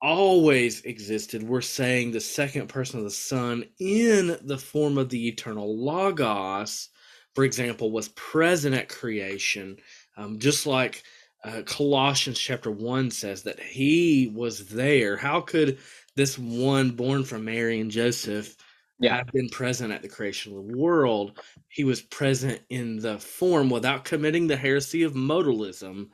always 0.02 0.82
existed. 0.82 1.42
We're 1.42 1.60
saying 1.60 2.10
the 2.10 2.20
second 2.20 2.68
person 2.68 2.98
of 2.98 3.04
the 3.04 3.10
Son 3.10 3.64
in 3.78 4.38
the 4.42 4.58
form 4.58 4.98
of 4.98 5.08
the 5.08 5.28
eternal 5.28 5.76
Logos, 5.76 6.90
for 7.34 7.44
example, 7.44 7.90
was 7.90 8.08
present 8.10 8.74
at 8.74 8.88
creation, 8.88 9.76
um, 10.16 10.38
just 10.38 10.66
like 10.66 11.02
uh, 11.44 11.62
Colossians 11.64 12.38
chapter 12.38 12.70
1 12.70 13.10
says 13.10 13.42
that 13.42 13.60
he 13.60 14.32
was 14.34 14.66
there. 14.68 15.16
How 15.16 15.40
could 15.40 15.78
this 16.14 16.38
one 16.38 16.90
born 16.90 17.24
from 17.24 17.44
Mary 17.44 17.80
and 17.80 17.90
Joseph 17.90 18.56
yeah. 18.98 19.16
have 19.16 19.28
been 19.28 19.48
present 19.50 19.92
at 19.92 20.02
the 20.02 20.08
creation 20.08 20.56
of 20.56 20.66
the 20.66 20.76
world? 20.76 21.40
He 21.68 21.84
was 21.84 22.02
present 22.02 22.62
in 22.70 22.98
the 22.98 23.18
form 23.18 23.70
without 23.70 24.04
committing 24.04 24.46
the 24.46 24.56
heresy 24.56 25.02
of 25.02 25.12
modalism. 25.12 26.08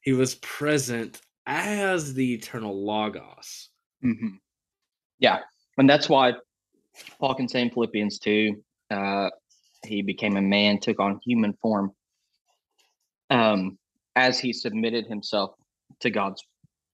He 0.00 0.12
was 0.12 0.36
present 0.36 1.20
as 1.48 2.12
the 2.14 2.34
eternal 2.34 2.84
Logos. 2.84 3.70
Mm-hmm. 4.04 4.36
Yeah. 5.18 5.38
And 5.78 5.88
that's 5.88 6.08
why 6.08 6.34
Paul 7.18 7.34
can 7.34 7.48
say 7.48 7.62
in 7.62 7.70
Philippians 7.70 8.18
2, 8.18 8.54
uh, 8.90 9.30
he 9.84 10.02
became 10.02 10.36
a 10.36 10.42
man, 10.42 10.78
took 10.78 11.00
on 11.00 11.18
human 11.24 11.54
form. 11.60 11.92
Um, 13.30 13.78
as 14.14 14.38
he 14.38 14.52
submitted 14.52 15.06
himself 15.06 15.52
to 16.00 16.10
God's 16.10 16.42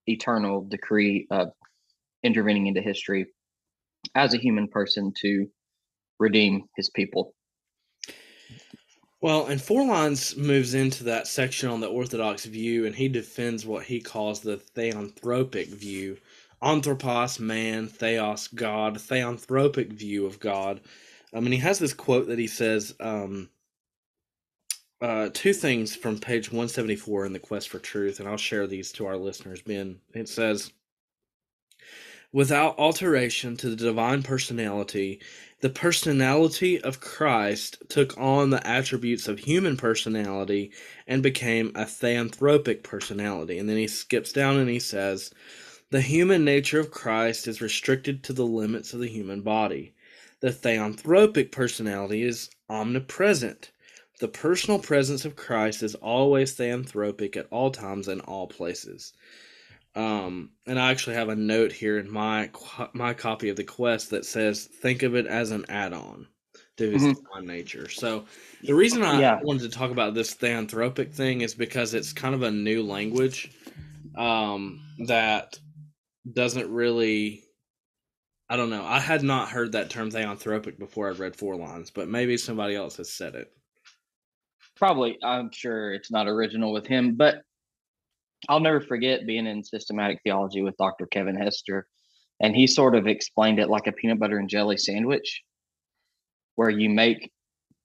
eternal 0.07 0.65
decree 0.69 1.27
of 1.31 1.49
intervening 2.23 2.67
into 2.67 2.81
history 2.81 3.25
as 4.13 4.33
a 4.33 4.37
human 4.37 4.67
person 4.67 5.11
to 5.21 5.47
redeem 6.19 6.63
his 6.75 6.89
people. 6.89 7.33
Well, 9.21 9.47
and 9.47 9.59
Forlines 9.59 10.37
moves 10.37 10.73
into 10.73 11.05
that 11.05 11.27
section 11.27 11.69
on 11.69 11.79
the 11.79 11.87
Orthodox 11.87 12.45
view, 12.45 12.85
and 12.85 12.95
he 12.95 13.07
defends 13.07 13.65
what 13.65 13.85
he 13.85 13.99
calls 13.99 14.41
the 14.41 14.57
theanthropic 14.57 15.67
view. 15.69 16.17
Anthropos, 16.61 17.39
man, 17.39 17.87
theos, 17.87 18.47
God, 18.49 18.95
theanthropic 18.95 19.93
view 19.93 20.25
of 20.25 20.39
God. 20.39 20.81
I 21.33 21.39
mean, 21.39 21.51
he 21.51 21.59
has 21.59 21.79
this 21.79 21.93
quote 21.93 22.27
that 22.27 22.39
he 22.39 22.47
says, 22.47 22.93
um, 22.99 23.49
uh, 25.01 25.29
two 25.33 25.53
things 25.53 25.95
from 25.95 26.19
page 26.19 26.49
174 26.49 27.25
in 27.25 27.33
the 27.33 27.39
Quest 27.39 27.69
for 27.69 27.79
Truth, 27.79 28.19
and 28.19 28.29
I'll 28.29 28.37
share 28.37 28.67
these 28.67 28.91
to 28.93 29.05
our 29.05 29.17
listeners, 29.17 29.61
Ben. 29.61 29.99
It 30.13 30.29
says, 30.29 30.71
Without 32.35 32.77
alteration 32.77 33.55
to 33.55 33.69
the 33.69 33.77
divine 33.77 34.21
personality, 34.21 35.21
the 35.61 35.69
personality 35.69 36.81
of 36.81 36.99
Christ 36.99 37.77
took 37.87 38.13
on 38.17 38.49
the 38.49 38.67
attributes 38.67 39.29
of 39.29 39.39
human 39.39 39.77
personality 39.77 40.73
and 41.07 41.23
became 41.23 41.69
a 41.75 41.85
theanthropic 41.85 42.83
personality. 42.83 43.57
And 43.57 43.69
then 43.69 43.77
he 43.77 43.87
skips 43.87 44.33
down 44.33 44.57
and 44.57 44.69
he 44.69 44.79
says, 44.79 45.31
The 45.91 46.01
human 46.01 46.43
nature 46.43 46.81
of 46.81 46.91
Christ 46.91 47.47
is 47.47 47.61
restricted 47.61 48.21
to 48.25 48.33
the 48.33 48.45
limits 48.45 48.93
of 48.93 48.99
the 48.99 49.07
human 49.07 49.39
body. 49.39 49.93
The 50.41 50.49
theanthropic 50.49 51.53
personality 51.53 52.23
is 52.23 52.49
omnipresent 52.69 53.71
the 54.19 54.27
personal 54.29 54.79
presence 54.79 55.25
of 55.25 55.35
Christ 55.35 55.83
is 55.83 55.95
always 55.95 56.55
theanthropic 56.55 57.35
at 57.35 57.47
all 57.51 57.69
times 57.69 58.07
and 58.07 58.21
all 58.21 58.47
places. 58.47 59.11
Um, 59.95 60.51
and 60.67 60.77
I 60.77 60.91
actually 60.91 61.15
have 61.15 61.29
a 61.29 61.35
note 61.35 61.71
here 61.71 61.97
in 61.97 62.11
my 62.11 62.49
my 62.93 63.13
copy 63.13 63.49
of 63.49 63.55
the 63.55 63.63
quest 63.63 64.09
that 64.09 64.25
says, 64.25 64.65
"Think 64.65 65.03
of 65.03 65.15
it 65.15 65.25
as 65.25 65.51
an 65.51 65.65
add-on 65.69 66.27
to 66.77 66.91
his 66.91 67.01
mm-hmm. 67.01 67.13
divine 67.13 67.47
nature." 67.47 67.87
So, 67.87 68.25
the 68.61 68.75
reason 68.75 69.03
I 69.03 69.21
yeah. 69.21 69.39
wanted 69.41 69.61
to 69.61 69.77
talk 69.77 69.91
about 69.91 70.13
this 70.13 70.35
theanthropic 70.35 71.13
thing 71.13 71.41
is 71.41 71.55
because 71.55 71.93
it's 71.93 72.11
kind 72.11 72.35
of 72.35 72.43
a 72.43 72.51
new 72.51 72.83
language 72.83 73.51
um, 74.17 74.81
that 75.07 75.57
doesn't 76.31 76.69
really. 76.69 77.43
I 78.47 78.57
don't 78.57 78.69
know. 78.69 78.83
I 78.85 78.99
had 78.99 79.23
not 79.23 79.49
heard 79.49 79.71
that 79.71 79.89
term 79.89 80.11
theanthropic 80.11 80.77
before 80.77 81.07
I 81.07 81.13
read 81.13 81.35
Forlines, 81.35 81.91
but 81.91 82.09
maybe 82.09 82.37
somebody 82.37 82.75
else 82.75 82.97
has 82.97 83.11
said 83.11 83.33
it 83.33 83.51
probably 84.75 85.17
i'm 85.23 85.49
sure 85.51 85.93
it's 85.93 86.11
not 86.11 86.27
original 86.27 86.73
with 86.73 86.85
him 86.85 87.15
but 87.15 87.43
i'll 88.49 88.59
never 88.59 88.81
forget 88.81 89.25
being 89.25 89.47
in 89.47 89.63
systematic 89.63 90.19
theology 90.23 90.61
with 90.61 90.77
dr 90.77 91.05
kevin 91.07 91.35
hester 91.35 91.87
and 92.41 92.55
he 92.55 92.67
sort 92.67 92.95
of 92.95 93.07
explained 93.07 93.59
it 93.59 93.69
like 93.69 93.87
a 93.87 93.91
peanut 93.91 94.19
butter 94.19 94.37
and 94.37 94.49
jelly 94.49 94.77
sandwich 94.77 95.43
where 96.55 96.69
you 96.69 96.89
make 96.89 97.31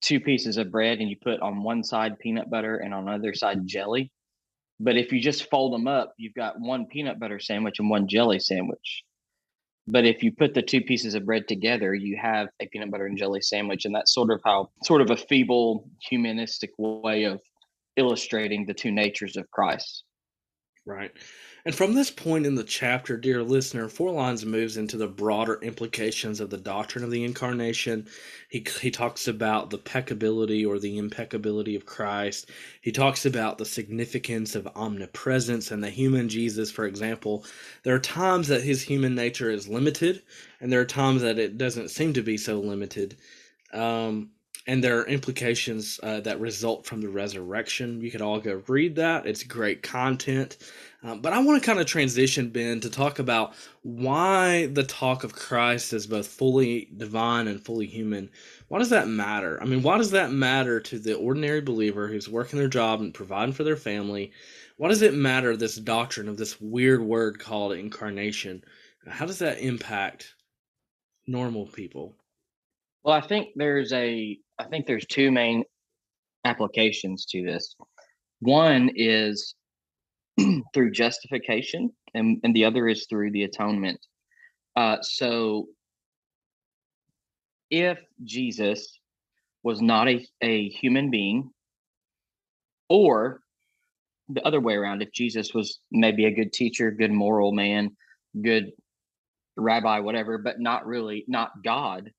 two 0.02 0.20
pieces 0.20 0.56
of 0.56 0.70
bread 0.70 0.98
and 0.98 1.10
you 1.10 1.16
put 1.22 1.40
on 1.40 1.62
one 1.62 1.84
side 1.84 2.18
peanut 2.18 2.50
butter 2.50 2.76
and 2.76 2.94
on 2.94 3.04
the 3.04 3.12
other 3.12 3.34
side 3.34 3.58
mm. 3.58 3.66
jelly 3.66 4.10
but 4.78 4.96
if 4.96 5.12
you 5.12 5.20
just 5.20 5.50
fold 5.50 5.72
them 5.72 5.86
up 5.86 6.14
you've 6.16 6.34
got 6.34 6.60
one 6.60 6.86
peanut 6.86 7.18
butter 7.18 7.38
sandwich 7.38 7.78
and 7.78 7.90
one 7.90 8.08
jelly 8.08 8.38
sandwich 8.38 9.04
but 9.90 10.04
if 10.04 10.22
you 10.22 10.32
put 10.32 10.54
the 10.54 10.62
two 10.62 10.80
pieces 10.80 11.14
of 11.14 11.26
bread 11.26 11.48
together, 11.48 11.94
you 11.94 12.16
have 12.16 12.48
a 12.60 12.66
peanut 12.66 12.90
butter 12.90 13.06
and 13.06 13.18
jelly 13.18 13.40
sandwich. 13.40 13.84
And 13.84 13.94
that's 13.94 14.14
sort 14.14 14.30
of 14.30 14.40
how, 14.44 14.70
sort 14.84 15.00
of 15.00 15.10
a 15.10 15.16
feeble 15.16 15.88
humanistic 16.08 16.70
way 16.78 17.24
of 17.24 17.40
illustrating 17.96 18.66
the 18.66 18.74
two 18.74 18.92
natures 18.92 19.36
of 19.36 19.50
Christ. 19.50 20.04
Right. 20.86 21.12
And 21.66 21.74
from 21.74 21.94
this 21.94 22.10
point 22.10 22.46
in 22.46 22.54
the 22.54 22.64
chapter, 22.64 23.18
dear 23.18 23.42
listener, 23.42 23.86
Forlines 23.86 24.46
moves 24.46 24.78
into 24.78 24.96
the 24.96 25.06
broader 25.06 25.58
implications 25.60 26.40
of 26.40 26.48
the 26.48 26.56
doctrine 26.56 27.04
of 27.04 27.10
the 27.10 27.22
incarnation. 27.22 28.08
He, 28.48 28.66
he 28.80 28.90
talks 28.90 29.28
about 29.28 29.68
the 29.68 29.78
peccability 29.78 30.66
or 30.66 30.78
the 30.78 30.96
impeccability 30.96 31.76
of 31.76 31.84
Christ. 31.84 32.50
He 32.80 32.92
talks 32.92 33.26
about 33.26 33.58
the 33.58 33.66
significance 33.66 34.54
of 34.54 34.68
omnipresence 34.74 35.70
and 35.70 35.84
the 35.84 35.90
human 35.90 36.30
Jesus, 36.30 36.70
for 36.70 36.86
example. 36.86 37.44
There 37.82 37.94
are 37.94 38.00
times 38.00 38.48
that 38.48 38.62
his 38.62 38.82
human 38.82 39.14
nature 39.14 39.50
is 39.50 39.68
limited, 39.68 40.22
and 40.60 40.72
there 40.72 40.80
are 40.80 40.86
times 40.86 41.20
that 41.20 41.38
it 41.38 41.58
doesn't 41.58 41.90
seem 41.90 42.14
to 42.14 42.22
be 42.22 42.38
so 42.38 42.58
limited. 42.58 43.18
Um, 43.74 44.30
and 44.70 44.84
there 44.84 45.00
are 45.00 45.06
implications 45.08 45.98
uh, 46.04 46.20
that 46.20 46.38
result 46.38 46.86
from 46.86 47.00
the 47.00 47.08
resurrection. 47.08 48.00
You 48.00 48.08
could 48.08 48.22
all 48.22 48.38
go 48.38 48.62
read 48.68 48.94
that. 48.94 49.26
It's 49.26 49.42
great 49.42 49.82
content. 49.82 50.58
Um, 51.02 51.20
but 51.20 51.32
I 51.32 51.40
want 51.40 51.60
to 51.60 51.66
kind 51.66 51.80
of 51.80 51.86
transition, 51.86 52.50
Ben, 52.50 52.78
to 52.82 52.88
talk 52.88 53.18
about 53.18 53.54
why 53.82 54.66
the 54.66 54.84
talk 54.84 55.24
of 55.24 55.34
Christ 55.34 55.92
is 55.92 56.06
both 56.06 56.28
fully 56.28 56.88
divine 56.96 57.48
and 57.48 57.60
fully 57.60 57.86
human. 57.86 58.30
Why 58.68 58.78
does 58.78 58.90
that 58.90 59.08
matter? 59.08 59.60
I 59.60 59.64
mean, 59.64 59.82
why 59.82 59.98
does 59.98 60.12
that 60.12 60.30
matter 60.30 60.78
to 60.78 61.00
the 61.00 61.16
ordinary 61.16 61.62
believer 61.62 62.06
who's 62.06 62.28
working 62.28 62.60
their 62.60 62.68
job 62.68 63.00
and 63.00 63.12
providing 63.12 63.54
for 63.54 63.64
their 63.64 63.74
family? 63.74 64.30
Why 64.76 64.86
does 64.86 65.02
it 65.02 65.14
matter, 65.14 65.56
this 65.56 65.74
doctrine 65.74 66.28
of 66.28 66.36
this 66.36 66.60
weird 66.60 67.02
word 67.02 67.40
called 67.40 67.72
incarnation? 67.72 68.62
How 69.08 69.26
does 69.26 69.40
that 69.40 69.58
impact 69.58 70.32
normal 71.26 71.66
people? 71.66 72.14
Well, 73.02 73.14
I 73.14 73.20
think 73.20 73.48
there's 73.56 73.92
a 73.92 74.38
I 74.60 74.64
think 74.64 74.86
there's 74.86 75.06
two 75.06 75.30
main 75.30 75.64
applications 76.44 77.24
to 77.26 77.42
this. 77.42 77.74
One 78.40 78.90
is 78.94 79.54
through 80.74 80.90
justification, 80.90 81.90
and, 82.14 82.40
and 82.44 82.54
the 82.54 82.66
other 82.66 82.86
is 82.86 83.06
through 83.08 83.30
the 83.30 83.44
atonement. 83.44 83.98
Uh, 84.76 84.98
so, 85.00 85.68
if 87.70 87.98
Jesus 88.24 88.98
was 89.62 89.80
not 89.80 90.08
a, 90.08 90.26
a 90.42 90.68
human 90.68 91.10
being, 91.10 91.50
or 92.90 93.40
the 94.28 94.46
other 94.46 94.60
way 94.60 94.74
around, 94.74 95.00
if 95.00 95.12
Jesus 95.12 95.54
was 95.54 95.80
maybe 95.90 96.26
a 96.26 96.34
good 96.34 96.52
teacher, 96.52 96.90
good 96.90 97.12
moral 97.12 97.52
man, 97.52 97.96
good 98.42 98.72
rabbi, 99.56 100.00
whatever, 100.00 100.36
but 100.36 100.60
not 100.60 100.86
really, 100.86 101.24
not 101.28 101.50
God, 101.64 102.10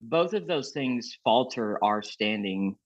both 0.00 0.32
of 0.32 0.46
those 0.46 0.70
things 0.70 1.18
falter 1.24 1.82
our 1.82 2.02
standing 2.02 2.76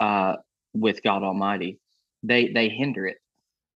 uh, 0.00 0.34
with 0.74 1.02
God 1.02 1.22
Almighty. 1.22 1.78
They 2.22 2.48
they 2.48 2.68
hinder 2.68 3.06
it 3.06 3.18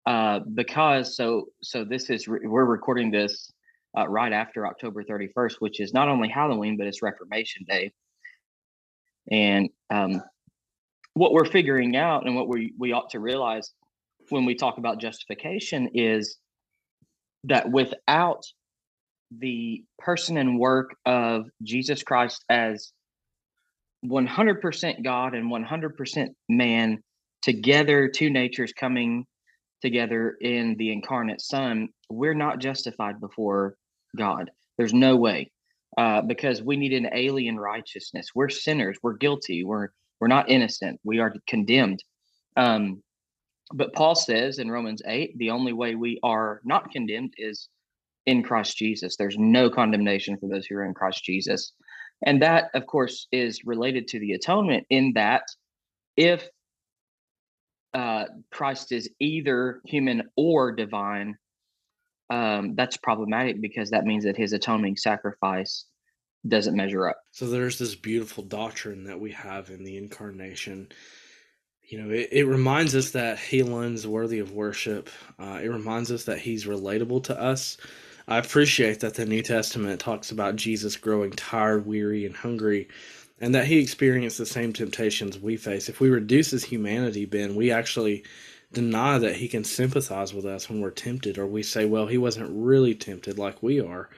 uh, 0.07 0.41
because 0.41 1.17
so 1.17 1.47
so 1.63 1.85
this 1.85 2.11
is 2.11 2.29
re- 2.29 2.47
we're 2.47 2.65
recording 2.65 3.11
this 3.11 3.51
uh, 3.97 4.09
right 4.09 4.33
after 4.33 4.67
October 4.67 5.03
31st, 5.03 5.55
which 5.59 5.81
is 5.81 5.93
not 5.93 6.09
only 6.09 6.29
Halloween 6.29 6.77
but 6.77 6.87
it's 6.87 7.03
Reformation 7.03 7.65
Day, 7.69 7.93
and 9.31 9.69
um, 9.91 10.23
what 11.15 11.33
we're 11.33 11.45
figuring 11.45 11.97
out 11.97 12.27
and 12.27 12.35
what 12.35 12.49
we 12.49 12.73
we 12.79 12.93
ought 12.93 13.11
to 13.11 13.21
realize 13.21 13.73
when 14.29 14.45
we 14.45 14.55
talk 14.55 14.79
about 14.79 15.01
justification 15.01 15.89
is 15.95 16.39
that 17.45 17.71
without 17.71 18.45
the 19.39 19.85
person 19.99 20.37
and 20.37 20.59
work 20.59 20.97
of 21.07 21.47
Jesus 21.63 22.03
Christ 22.03 22.45
as 22.49 22.93
100% 24.05 25.05
God 25.05 25.35
and 25.35 25.51
100% 25.51 26.29
man 26.49 27.03
together, 27.43 28.09
two 28.09 28.31
natures 28.31 28.73
coming 28.73 29.25
together 29.83 30.37
in 30.41 30.77
the 30.77 30.93
incarnate 30.93 31.41
Son, 31.41 31.89
we're 32.11 32.35
not 32.35 32.59
justified 32.59 33.21
before 33.21 33.77
God. 34.17 34.51
There's 34.77 34.95
no 34.95 35.17
way. 35.17 35.51
Uh, 35.99 36.23
because 36.23 36.63
we 36.63 36.77
need 36.77 36.93
an 36.93 37.11
alien 37.13 37.59
righteousness. 37.59 38.29
We're 38.35 38.49
sinners. 38.49 38.97
We're 39.03 39.17
guilty. 39.17 39.65
We're 39.65 39.89
we're 40.21 40.29
not 40.29 40.49
innocent. 40.49 41.01
We 41.03 41.19
are 41.19 41.35
condemned. 41.49 42.05
Um, 42.57 43.03
but 43.73 43.93
Paul 43.95 44.15
says 44.15 44.59
in 44.59 44.71
Romans 44.71 45.03
8, 45.07 45.37
the 45.39 45.51
only 45.51 45.73
way 45.73 45.95
we 45.95 46.21
are 46.23 46.61
not 46.65 46.91
condemned 46.91 47.35
is 47.39 47.69
in 48.27 48.43
Christ 48.43 48.77
Jesus. 48.77 49.17
There's 49.17 49.37
no 49.39 49.71
condemnation 49.71 50.37
for 50.39 50.49
those 50.49 50.67
who 50.67 50.77
are 50.77 50.85
in 50.85 50.95
Christ 50.95 51.25
Jesus. 51.25 51.73
And 52.25 52.43
that, 52.43 52.71
of 52.75 52.87
course, 52.87 53.27
is 53.33 53.65
related 53.65 54.09
to 54.09 54.21
the 54.21 54.33
atonement 54.33 54.87
in 54.91 55.13
that 55.15 55.45
if 56.17 56.49
uh, 57.95 58.25
Christ 58.51 58.93
is 58.93 59.09
either 59.19 59.81
human 59.85 60.25
or 60.37 60.73
divine, 60.73 61.37
um, 62.29 62.75
that's 62.77 62.97
problematic 62.99 63.61
because 63.61 63.91
that 63.91 64.05
means 64.05 64.25
that 64.25 64.37
his 64.37 64.53
atoning 64.53 64.97
sacrifice 64.97 65.87
doesn't 66.47 66.77
measure 66.77 67.09
up. 67.09 67.19
So 67.33 67.47
there's 67.47 67.79
this 67.79 67.95
beautiful 67.95 68.45
doctrine 68.45 69.05
that 69.05 69.21
we 69.21 69.33
have 69.33 69.71
in 69.71 69.85
the 69.85 69.97
incarnation. 69.97 70.89
You 71.83 72.03
know, 72.03 72.11
it, 72.11 72.29
it 72.31 72.45
reminds 72.45 72.95
us 72.95 73.11
that 73.11 73.39
he 73.39 73.61
is 73.61 74.07
worthy 74.07 74.39
of 74.39 74.53
worship. 74.53 75.11
Uh, 75.39 75.59
it 75.63 75.69
reminds 75.69 76.13
us 76.13 76.25
that 76.25 76.39
he's 76.39 76.67
relatable 76.67 77.25
to 77.25 77.41
us. 77.41 77.77
I 78.29 78.39
appreciate 78.39 79.01
that 79.01 79.15
the 79.15 79.27
New 79.27 79.43
Testament 79.43 80.01
talks 80.01 80.31
about 80.31 80.57
Jesus 80.57 80.97
growing 80.97 81.33
tired, 81.33 81.87
weary, 81.87 82.27
and 82.27 82.37
hungry, 82.37 82.89
and 83.41 83.55
that 83.55 83.67
he 83.67 83.79
experienced 83.79 84.39
the 84.39 84.47
same 84.47 84.73
temptations 84.73 85.39
we 85.39 85.57
face. 85.57 85.89
If 85.89 86.01
we 86.01 86.11
reduce 86.11 86.51
his 86.51 86.65
humanity, 86.65 87.25
Ben, 87.25 87.55
we 87.55 87.71
actually 87.71 88.25
deny 88.73 89.19
that 89.19 89.37
he 89.37 89.49
can 89.49 89.65
sympathize 89.65 90.33
with 90.33 90.45
us 90.47 90.69
when 90.69 90.81
we're 90.81 90.91
tempted, 90.91 91.39
or 91.39 91.47
we 91.47 91.63
say, 91.63 91.85
well, 91.87 92.07
he 92.07 92.19
wasn't 92.19 92.51
really 92.53 92.95
tempted 92.95 93.39
like 93.39 93.63
we 93.63 93.81
are. 93.81 94.09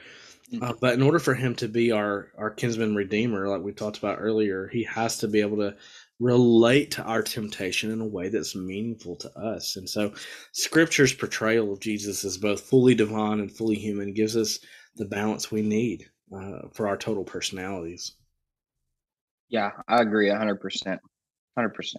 Mm-hmm. 0.53 0.63
Uh, 0.63 0.73
but 0.79 0.95
in 0.95 1.03
order 1.03 1.19
for 1.19 1.35
him 1.35 1.55
to 1.57 1.69
be 1.69 1.93
our, 1.93 2.29
our 2.37 2.51
kinsman 2.51 2.95
redeemer, 2.95 3.49
like 3.49 3.63
we 3.63 3.73
talked 3.73 3.99
about 3.99 4.19
earlier, 4.21 4.69
he 4.69 4.85
has 4.85 5.19
to 5.19 5.29
be 5.29 5.41
able 5.41 5.57
to 5.59 5.77
relate 6.23 6.93
to 6.93 7.03
our 7.03 7.21
temptation 7.21 7.91
in 7.91 8.01
a 8.01 8.07
way 8.07 8.29
that's 8.29 8.55
meaningful 8.55 9.17
to 9.17 9.39
us. 9.39 9.77
And 9.77 9.89
so, 9.89 10.13
Scripture's 10.53 11.13
portrayal 11.13 11.73
of 11.73 11.81
Jesus 11.81 12.25
as 12.25 12.39
both 12.39 12.61
fully 12.61 12.95
divine 12.95 13.41
and 13.41 13.51
fully 13.51 13.75
human 13.75 14.13
gives 14.15 14.37
us 14.37 14.61
the 14.97 15.05
balance 15.05 15.51
we 15.51 15.63
need 15.63 16.07
uh, 16.35 16.69
for 16.73 16.87
our 16.87 16.97
total 16.97 17.25
personalities. 17.25 18.13
Yeah, 19.49 19.71
I 19.89 20.01
agree 20.01 20.29
100%. 20.29 20.99
100%. 21.59 21.95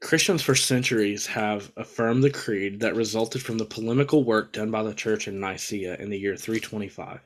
Christians 0.00 0.42
for 0.42 0.54
centuries 0.54 1.26
have 1.26 1.72
affirmed 1.76 2.22
the 2.22 2.30
creed 2.30 2.80
that 2.80 2.96
resulted 2.96 3.42
from 3.42 3.58
the 3.58 3.64
polemical 3.64 4.24
work 4.24 4.52
done 4.52 4.70
by 4.70 4.82
the 4.82 4.94
church 4.94 5.28
in 5.28 5.40
Nicaea 5.40 5.96
in 5.96 6.10
the 6.10 6.18
year 6.18 6.36
325. 6.36 7.20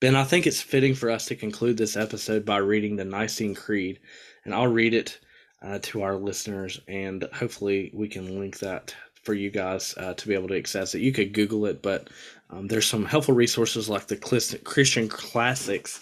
Ben, 0.00 0.16
I 0.16 0.24
think 0.24 0.46
it's 0.46 0.62
fitting 0.62 0.94
for 0.94 1.10
us 1.10 1.26
to 1.26 1.36
conclude 1.36 1.76
this 1.76 1.96
episode 1.96 2.44
by 2.44 2.56
reading 2.56 2.96
the 2.96 3.04
Nicene 3.04 3.54
Creed, 3.54 4.00
and 4.44 4.54
I'll 4.54 4.66
read 4.66 4.94
it 4.94 5.18
uh, 5.62 5.78
to 5.82 6.02
our 6.02 6.16
listeners, 6.16 6.80
and 6.88 7.28
hopefully 7.32 7.90
we 7.94 8.08
can 8.08 8.38
link 8.38 8.58
that 8.58 8.94
for 9.22 9.34
you 9.34 9.50
guys 9.50 9.94
uh, 9.98 10.14
to 10.14 10.28
be 10.28 10.34
able 10.34 10.48
to 10.48 10.56
access 10.56 10.94
it. 10.94 11.00
You 11.00 11.12
could 11.12 11.34
Google 11.34 11.66
it, 11.66 11.82
but 11.82 12.08
um, 12.48 12.66
there's 12.68 12.86
some 12.86 13.04
helpful 13.04 13.34
resources 13.34 13.88
like 13.88 14.06
the 14.06 14.16
Christian 14.16 15.08
Classics 15.08 16.00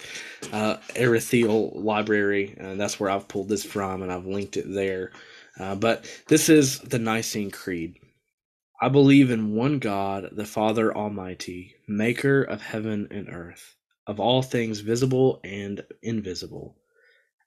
uh, 0.53 0.77
Library, 0.95 2.55
and 2.57 2.79
that's 2.79 2.99
where 2.99 3.09
I've 3.09 3.27
pulled 3.27 3.49
this 3.49 3.63
from, 3.63 4.01
and 4.01 4.11
I've 4.11 4.25
linked 4.25 4.57
it 4.57 4.71
there. 4.71 5.11
Uh, 5.59 5.75
but 5.75 6.05
this 6.27 6.47
is 6.47 6.79
the 6.79 6.99
Nicene 6.99 7.51
Creed. 7.51 7.99
I 8.81 8.87
believe 8.87 9.29
in 9.29 9.55
one 9.55 9.79
God, 9.79 10.29
the 10.31 10.45
Father 10.45 10.95
Almighty, 10.95 11.75
maker 11.87 12.43
of 12.43 12.61
heaven 12.61 13.09
and 13.11 13.27
earth, 13.29 13.75
of 14.07 14.21
all 14.21 14.41
things 14.41 14.79
visible 14.79 15.41
and 15.43 15.83
invisible 16.01 16.77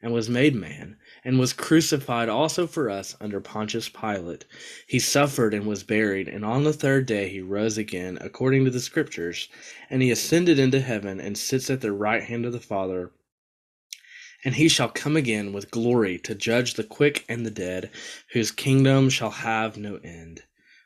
and 0.00 0.12
was 0.12 0.28
made 0.28 0.54
man 0.54 0.96
and 1.24 1.38
was 1.38 1.52
crucified 1.52 2.28
also 2.28 2.66
for 2.66 2.88
us 2.88 3.16
under 3.20 3.40
Pontius 3.40 3.88
Pilate. 3.88 4.44
He 4.86 4.98
suffered 4.98 5.52
and 5.52 5.66
was 5.66 5.82
buried, 5.82 6.28
and 6.28 6.44
on 6.44 6.64
the 6.64 6.72
third 6.72 7.06
day 7.06 7.28
he 7.28 7.40
rose 7.40 7.76
again, 7.76 8.18
according 8.20 8.64
to 8.64 8.70
the 8.70 8.80
Scriptures, 8.80 9.48
and 9.90 10.00
he 10.00 10.10
ascended 10.10 10.58
into 10.58 10.80
heaven 10.80 11.20
and 11.20 11.36
sits 11.36 11.68
at 11.68 11.80
the 11.80 11.92
right 11.92 12.22
hand 12.22 12.46
of 12.46 12.52
the 12.52 12.60
Father. 12.60 13.10
And 14.44 14.54
he 14.54 14.68
shall 14.68 14.88
come 14.88 15.16
again 15.16 15.52
with 15.52 15.70
glory 15.70 16.18
to 16.20 16.34
judge 16.34 16.74
the 16.74 16.84
quick 16.84 17.24
and 17.28 17.44
the 17.44 17.50
dead, 17.50 17.90
whose 18.32 18.52
kingdom 18.52 19.10
shall 19.10 19.30
have 19.30 19.76
no 19.76 19.96
end. 20.04 20.44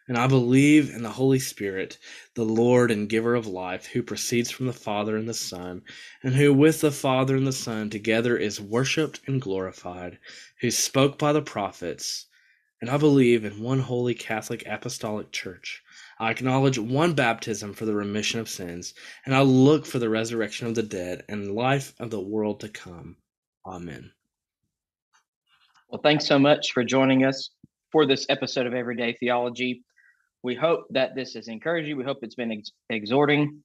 And 0.09 0.19
I 0.19 0.27
believe 0.27 0.91
in 0.91 1.03
the 1.03 1.11
Holy 1.11 1.38
Spirit, 1.38 1.97
the 2.35 2.45
Lord 2.45 2.91
and 2.91 3.09
giver 3.09 3.35
of 3.35 3.47
life, 3.47 3.87
who 3.87 4.03
proceeds 4.03 4.51
from 4.51 4.67
the 4.67 4.73
Father 4.73 5.17
and 5.17 5.29
the 5.29 5.35
Son, 5.35 5.83
and 6.23 6.35
who 6.35 6.53
with 6.53 6.81
the 6.81 6.91
Father 6.91 7.37
and 7.37 7.47
the 7.47 7.53
Son 7.53 7.88
together 7.88 8.37
is 8.37 8.61
worshiped 8.61 9.21
and 9.29 9.41
glorified, 9.41 10.19
who 10.61 10.71
spoke 10.71 11.19
by 11.19 11.33
the 11.33 11.41
prophets. 11.41 12.27
And 12.81 12.91
I 12.91 12.97
believe 12.97 13.45
in 13.45 13.62
one 13.62 13.79
holy 13.79 14.15
Catholic 14.15 14.65
Apostolic 14.67 15.31
Church. 15.31 15.83
I 16.19 16.33
acknowledge 16.33 16.79
one 16.79 17.15
baptism 17.15 17.73
for 17.73 17.85
the 17.85 17.95
remission 17.95 18.41
of 18.41 18.49
sins, 18.49 18.95
and 19.25 19.35
I 19.35 19.43
look 19.43 19.87
for 19.87 20.01
the 20.01 20.09
resurrection 20.09 20.67
of 20.67 20.75
the 20.75 20.83
dead 20.83 21.25
and 21.29 21.55
life 21.55 21.95
of 22.01 22.11
the 22.11 22.21
world 22.21 22.59
to 22.61 22.69
come. 22.69 23.17
Amen. 23.65 24.11
Well, 25.88 26.01
thanks 26.03 26.27
so 26.27 26.41
much 26.41 26.73
for 26.73 26.83
joining 26.83 27.25
us 27.25 27.51
for 27.93 28.05
this 28.05 28.27
episode 28.29 28.67
of 28.67 28.75
Everyday 28.75 29.12
Theology. 29.12 29.85
We 30.43 30.55
hope 30.55 30.87
that 30.91 31.15
this 31.15 31.35
has 31.35 31.49
encouraged 31.49 31.89
you. 31.89 31.97
We 31.97 32.05
hope 32.05 32.19
it's 32.23 32.35
been 32.35 32.53
ex- 32.53 32.73
exhorting 32.91 33.63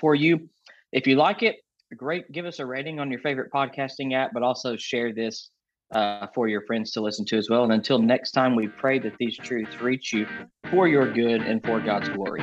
for 0.00 0.14
you. 0.14 0.48
If 0.92 1.06
you 1.06 1.16
like 1.16 1.42
it, 1.42 1.56
great. 1.96 2.30
Give 2.32 2.46
us 2.46 2.58
a 2.58 2.66
rating 2.66 3.00
on 3.00 3.10
your 3.10 3.20
favorite 3.20 3.50
podcasting 3.52 4.14
app, 4.14 4.32
but 4.32 4.42
also 4.42 4.76
share 4.76 5.12
this 5.12 5.50
uh, 5.92 6.26
for 6.34 6.48
your 6.48 6.62
friends 6.62 6.90
to 6.92 7.00
listen 7.00 7.24
to 7.26 7.36
as 7.36 7.48
well. 7.50 7.64
And 7.64 7.72
until 7.72 7.98
next 7.98 8.32
time, 8.32 8.56
we 8.56 8.66
pray 8.66 8.98
that 9.00 9.12
these 9.18 9.36
truths 9.36 9.80
reach 9.80 10.12
you 10.12 10.26
for 10.70 10.88
your 10.88 11.12
good 11.12 11.42
and 11.42 11.62
for 11.64 11.80
God's 11.80 12.08
glory. 12.08 12.42